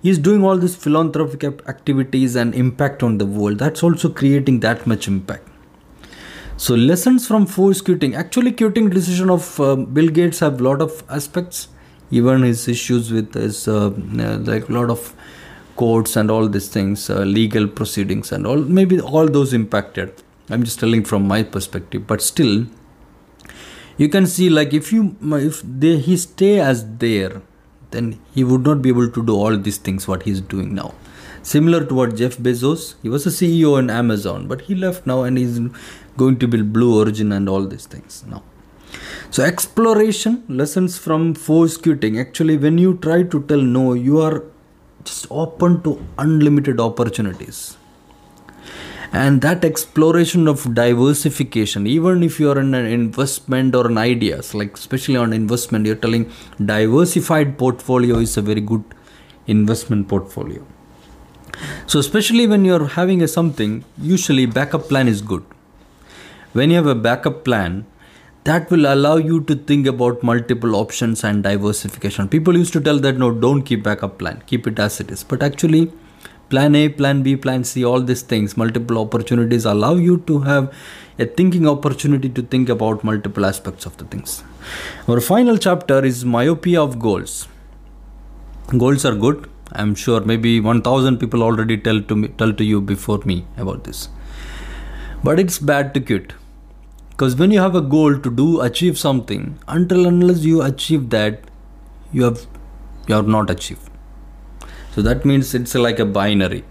he's 0.02 0.18
doing 0.18 0.44
all 0.44 0.58
these 0.58 0.74
philanthropic 0.74 1.44
activities 1.44 2.34
and 2.34 2.54
impact 2.54 3.02
on 3.02 3.18
the 3.18 3.26
world. 3.26 3.58
That's 3.58 3.82
also 3.82 4.08
creating 4.08 4.60
that 4.60 4.86
much 4.86 5.06
impact. 5.06 5.48
So 6.58 6.74
lessons 6.74 7.26
from 7.26 7.44
force 7.44 7.82
quitting. 7.82 8.14
Actually, 8.14 8.52
quitting 8.52 8.88
decision 8.88 9.28
of 9.28 9.60
uh, 9.60 9.76
Bill 9.76 10.08
Gates 10.08 10.38
have 10.38 10.58
lot 10.60 10.80
of 10.80 11.04
aspects. 11.10 11.68
Even 12.10 12.42
his 12.42 12.66
issues 12.66 13.12
with 13.12 13.34
his 13.34 13.68
uh, 13.68 13.88
uh, 13.88 14.38
like 14.38 14.70
lot 14.70 14.88
of 14.88 15.14
courts 15.74 16.16
and 16.16 16.30
all 16.30 16.48
these 16.48 16.68
things, 16.68 17.10
uh, 17.10 17.18
legal 17.24 17.68
proceedings 17.68 18.32
and 18.32 18.46
all. 18.46 18.56
Maybe 18.56 18.98
all 19.00 19.26
those 19.26 19.52
impacted. 19.52 20.22
I'm 20.48 20.62
just 20.62 20.80
telling 20.80 21.04
from 21.04 21.28
my 21.28 21.42
perspective, 21.42 22.06
but 22.06 22.22
still, 22.22 22.66
you 23.98 24.08
can 24.08 24.26
see 24.26 24.48
like 24.48 24.72
if 24.72 24.92
you 24.92 25.16
if 25.22 25.60
they 25.62 25.98
he 25.98 26.16
stay 26.16 26.60
as 26.60 26.86
there, 26.98 27.42
then 27.90 28.18
he 28.34 28.44
would 28.44 28.62
not 28.62 28.80
be 28.80 28.88
able 28.88 29.10
to 29.10 29.26
do 29.26 29.34
all 29.34 29.58
these 29.58 29.76
things 29.76 30.08
what 30.08 30.22
he's 30.22 30.40
doing 30.40 30.74
now 30.74 30.94
similar 31.46 31.84
to 31.84 31.94
what 31.94 32.16
Jeff 32.16 32.36
Bezos. 32.36 32.94
He 33.02 33.08
was 33.08 33.24
a 33.24 33.30
CEO 33.30 33.78
in 33.78 33.88
Amazon, 33.88 34.48
but 34.48 34.62
he 34.62 34.74
left 34.74 35.06
now 35.06 35.22
and 35.22 35.38
he's 35.38 35.60
going 36.16 36.38
to 36.38 36.48
be 36.48 36.62
blue 36.62 36.98
origin 36.98 37.32
and 37.32 37.48
all 37.48 37.64
these 37.66 37.86
things 37.86 38.24
now. 38.26 38.42
So 39.30 39.42
exploration 39.42 40.44
lessons 40.48 40.96
from 40.98 41.34
force 41.34 41.76
quitting 41.76 42.18
actually 42.18 42.56
when 42.56 42.78
you 42.78 42.98
try 42.98 43.22
to 43.22 43.42
tell 43.42 43.60
no 43.60 43.92
you 43.92 44.20
are 44.20 44.44
just 45.04 45.26
open 45.30 45.82
to 45.82 46.04
unlimited 46.18 46.80
opportunities. 46.80 47.76
And 49.12 49.40
that 49.42 49.64
exploration 49.64 50.48
of 50.48 50.74
diversification 50.74 51.86
even 51.86 52.22
if 52.22 52.38
you 52.40 52.50
are 52.50 52.58
in 52.58 52.74
an 52.74 52.86
investment 52.86 53.74
or 53.74 53.86
an 53.86 53.98
ideas 53.98 54.54
like 54.54 54.76
especially 54.76 55.16
on 55.16 55.32
investment 55.32 55.86
you're 55.86 55.96
telling 56.06 56.30
diversified 56.64 57.56
portfolio 57.58 58.18
is 58.18 58.36
a 58.36 58.42
very 58.42 58.60
good 58.60 58.84
investment 59.46 60.08
portfolio. 60.08 60.64
So 61.86 61.98
especially 61.98 62.46
when 62.46 62.64
you're 62.64 62.88
having 62.88 63.22
a 63.22 63.28
something 63.28 63.84
usually 63.98 64.46
backup 64.46 64.88
plan 64.88 65.08
is 65.08 65.22
good 65.22 65.44
when 66.58 66.70
you 66.70 66.76
have 66.80 66.90
a 66.94 67.00
backup 67.08 67.44
plan 67.44 67.84
that 68.48 68.70
will 68.70 68.86
allow 68.94 69.16
you 69.16 69.40
to 69.50 69.54
think 69.70 69.86
about 69.92 70.22
multiple 70.30 70.76
options 70.80 71.24
and 71.28 71.42
diversification 71.50 72.28
people 72.34 72.56
used 72.62 72.72
to 72.78 72.82
tell 72.88 72.98
that 73.06 73.22
no 73.22 73.30
don't 73.46 73.62
keep 73.70 73.82
backup 73.90 74.18
plan 74.18 74.42
keep 74.52 74.66
it 74.72 74.84
as 74.88 75.00
it 75.04 75.10
is 75.16 75.24
but 75.32 75.42
actually 75.50 75.84
plan 76.48 76.76
A, 76.76 76.88
plan 76.88 77.22
B, 77.22 77.36
plan 77.36 77.64
C, 77.64 77.84
all 77.84 78.00
these 78.00 78.22
things, 78.22 78.56
multiple 78.56 78.98
opportunities 78.98 79.64
allow 79.64 79.94
you 79.94 80.18
to 80.28 80.40
have 80.40 80.72
a 81.18 81.26
thinking 81.26 81.66
opportunity 81.68 82.28
to 82.28 82.42
think 82.42 82.68
about 82.68 83.02
multiple 83.02 83.44
aspects 83.44 83.86
of 83.86 83.96
the 83.96 84.04
things. 84.04 84.44
Our 85.08 85.20
final 85.20 85.56
chapter 85.56 86.04
is 86.04 86.24
myopia 86.24 86.82
of 86.82 86.98
goals. 86.98 87.48
Goals 88.78 89.04
are 89.04 89.14
good. 89.14 89.48
I'm 89.72 89.94
sure 89.94 90.20
maybe 90.20 90.60
1000 90.60 91.18
people 91.18 91.42
already 91.42 91.76
tell 91.76 92.00
to 92.00 92.16
me 92.16 92.28
tell 92.28 92.52
to 92.52 92.64
you 92.64 92.80
before 92.80 93.18
me 93.24 93.44
about 93.56 93.84
this. 93.84 94.08
But 95.24 95.40
it's 95.40 95.58
bad 95.58 95.92
to 95.94 96.00
quit. 96.00 96.34
Because 97.16 97.36
when 97.36 97.50
you 97.50 97.60
have 97.60 97.74
a 97.74 97.80
goal 97.80 98.18
to 98.18 98.30
do 98.30 98.60
achieve 98.60 98.98
something, 98.98 99.58
until 99.66 100.06
unless 100.06 100.44
you 100.44 100.62
achieve 100.62 101.10
that, 101.10 101.40
you 102.12 102.24
have 102.24 102.46
you 103.08 103.14
are 103.14 103.22
not 103.22 103.50
achieved 103.50 103.90
so 104.96 105.02
that 105.02 105.26
means 105.26 105.54
it's 105.54 105.74
like 105.74 105.98
a 105.98 106.06
binary 106.06 106.64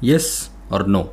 yes 0.00 0.50
or 0.70 0.82
no. 0.82 1.10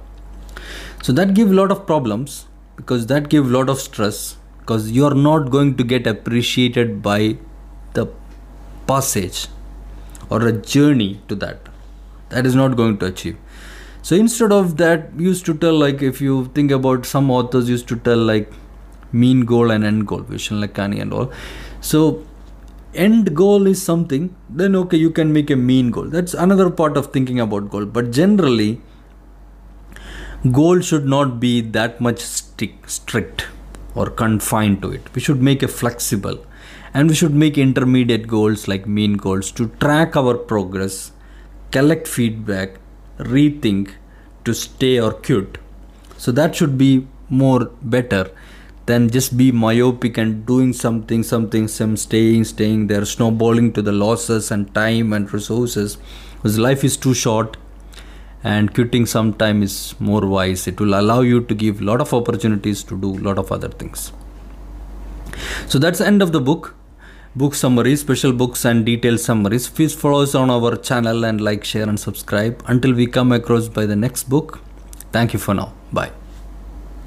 So 1.02 1.14
that 1.14 1.34
give 1.34 1.50
a 1.50 1.54
lot 1.54 1.72
of 1.72 1.86
problems 1.88 2.46
because 2.76 3.08
that 3.08 3.30
give 3.30 3.46
a 3.46 3.50
lot 3.58 3.70
of 3.70 3.80
stress 3.80 4.36
because 4.60 4.92
you 4.92 5.06
are 5.06 5.14
not 5.14 5.50
going 5.50 5.78
to 5.78 5.84
get 5.86 6.06
appreciated 6.06 7.02
by 7.02 7.38
the 7.94 8.08
passage 8.86 9.48
or 10.30 10.46
a 10.46 10.52
journey 10.52 11.22
to 11.30 11.36
that. 11.36 11.70
That 12.30 12.46
is 12.46 12.54
not 12.54 12.76
going 12.76 12.98
to 12.98 13.06
achieve. 13.06 13.38
So 14.06 14.16
instead 14.16 14.52
of 14.52 14.78
that, 14.78 15.20
used 15.20 15.48
to 15.48 15.54
tell 15.56 15.74
like 15.74 16.04
if 16.04 16.22
you 16.22 16.46
think 16.54 16.70
about 16.70 17.08
some 17.08 17.32
authors 17.32 17.68
used 17.68 17.88
to 17.88 17.96
tell 17.96 18.20
like 18.20 18.52
mean 19.12 19.46
goal 19.46 19.72
and 19.72 19.84
end 19.84 20.06
goal, 20.06 20.20
Vishen 20.22 20.64
Lakhiani 20.64 21.02
and 21.02 21.12
all. 21.12 21.32
So 21.82 22.24
end 22.94 23.36
goal 23.36 23.66
is 23.66 23.82
something 23.82 24.36
then 24.48 24.76
okay 24.82 24.98
you 24.98 25.10
can 25.10 25.34
make 25.34 25.50
a 25.50 25.56
mean 25.56 25.90
goal. 25.90 26.04
That's 26.04 26.36
another 26.36 26.70
part 26.70 26.98
of 26.98 27.12
thinking 27.12 27.40
about 27.40 27.72
goal. 27.72 27.88
But 27.88 28.12
generally 28.12 28.80
goal 30.52 30.82
should 30.82 31.08
not 31.08 31.40
be 31.40 31.62
that 31.62 32.00
much 32.00 32.20
strict 32.20 32.92
strict 32.92 33.48
or 33.96 34.12
confined 34.12 34.84
to 34.84 34.92
it. 34.92 35.16
We 35.16 35.22
should 35.22 35.42
make 35.42 35.64
it 35.64 35.70
flexible 35.82 36.46
and 36.94 37.10
we 37.10 37.16
should 37.16 37.34
make 37.34 37.58
intermediate 37.58 38.28
goals 38.28 38.68
like 38.68 38.86
mean 38.86 39.14
goals 39.14 39.52
to 39.54 39.70
track 39.80 40.16
our 40.16 40.36
progress 40.36 41.12
collect 41.72 42.08
feedback 42.08 42.76
rethink 43.18 43.92
to 44.44 44.54
stay 44.54 45.00
or 45.00 45.14
quit. 45.14 45.58
So 46.18 46.32
that 46.32 46.56
should 46.56 46.78
be 46.78 47.08
more 47.30 47.72
better 47.82 48.32
than 48.86 49.10
just 49.10 49.36
be 49.36 49.52
myopic 49.52 50.18
and 50.18 50.46
doing 50.46 50.72
something 50.72 51.24
something 51.24 51.68
some 51.68 51.98
staying 51.98 52.44
staying 52.44 52.86
there 52.88 53.04
snowballing 53.04 53.74
to 53.74 53.82
the 53.82 53.92
losses 53.92 54.52
and 54.52 54.74
time 54.76 55.12
and 55.12 55.34
resources. 55.34 55.98
Because 56.36 56.60
life 56.60 56.84
is 56.84 56.96
too 56.96 57.14
short 57.14 57.58
and 58.44 58.74
quitting 58.76 59.08
sometime 59.08 59.64
is 59.64 59.96
more 60.00 60.26
wise. 60.28 60.68
It 60.68 60.80
will 60.80 60.94
allow 61.00 61.22
you 61.22 61.42
to 61.42 61.56
give 61.56 61.82
lot 61.82 62.00
of 62.00 62.14
opportunities 62.14 62.84
to 62.84 62.98
do 62.98 63.14
lot 63.18 63.40
of 63.40 63.52
other 63.52 63.70
things. 63.70 64.12
So 65.68 65.80
that's 65.80 66.00
the 66.00 66.06
end 66.06 66.22
of 66.22 66.32
the 66.32 66.40
book 66.40 66.76
book 67.36 67.54
summaries 67.54 68.02
special 68.02 68.34
books 68.34 68.66
and 68.66 68.86
detailed 68.86 69.20
summaries. 69.20 69.70
Please 69.70 69.94
follow 69.94 70.22
us 70.24 70.36
on 70.36 70.50
our 70.50 70.76
channel 70.76 71.26
and 71.26 71.42
like 71.42 71.64
share 71.64 71.88
and 71.88 72.00
subscribe. 72.00 72.64
Until 72.68 72.94
we 72.94 73.08
come 73.08 73.32
across 73.32 73.68
by 73.68 73.86
the 73.86 73.96
next 73.96 74.30
book. 74.30 74.60
Thank 75.12 75.34
you 75.34 75.40
for 75.40 75.54
now. 75.54 75.74
Bye 75.92 76.12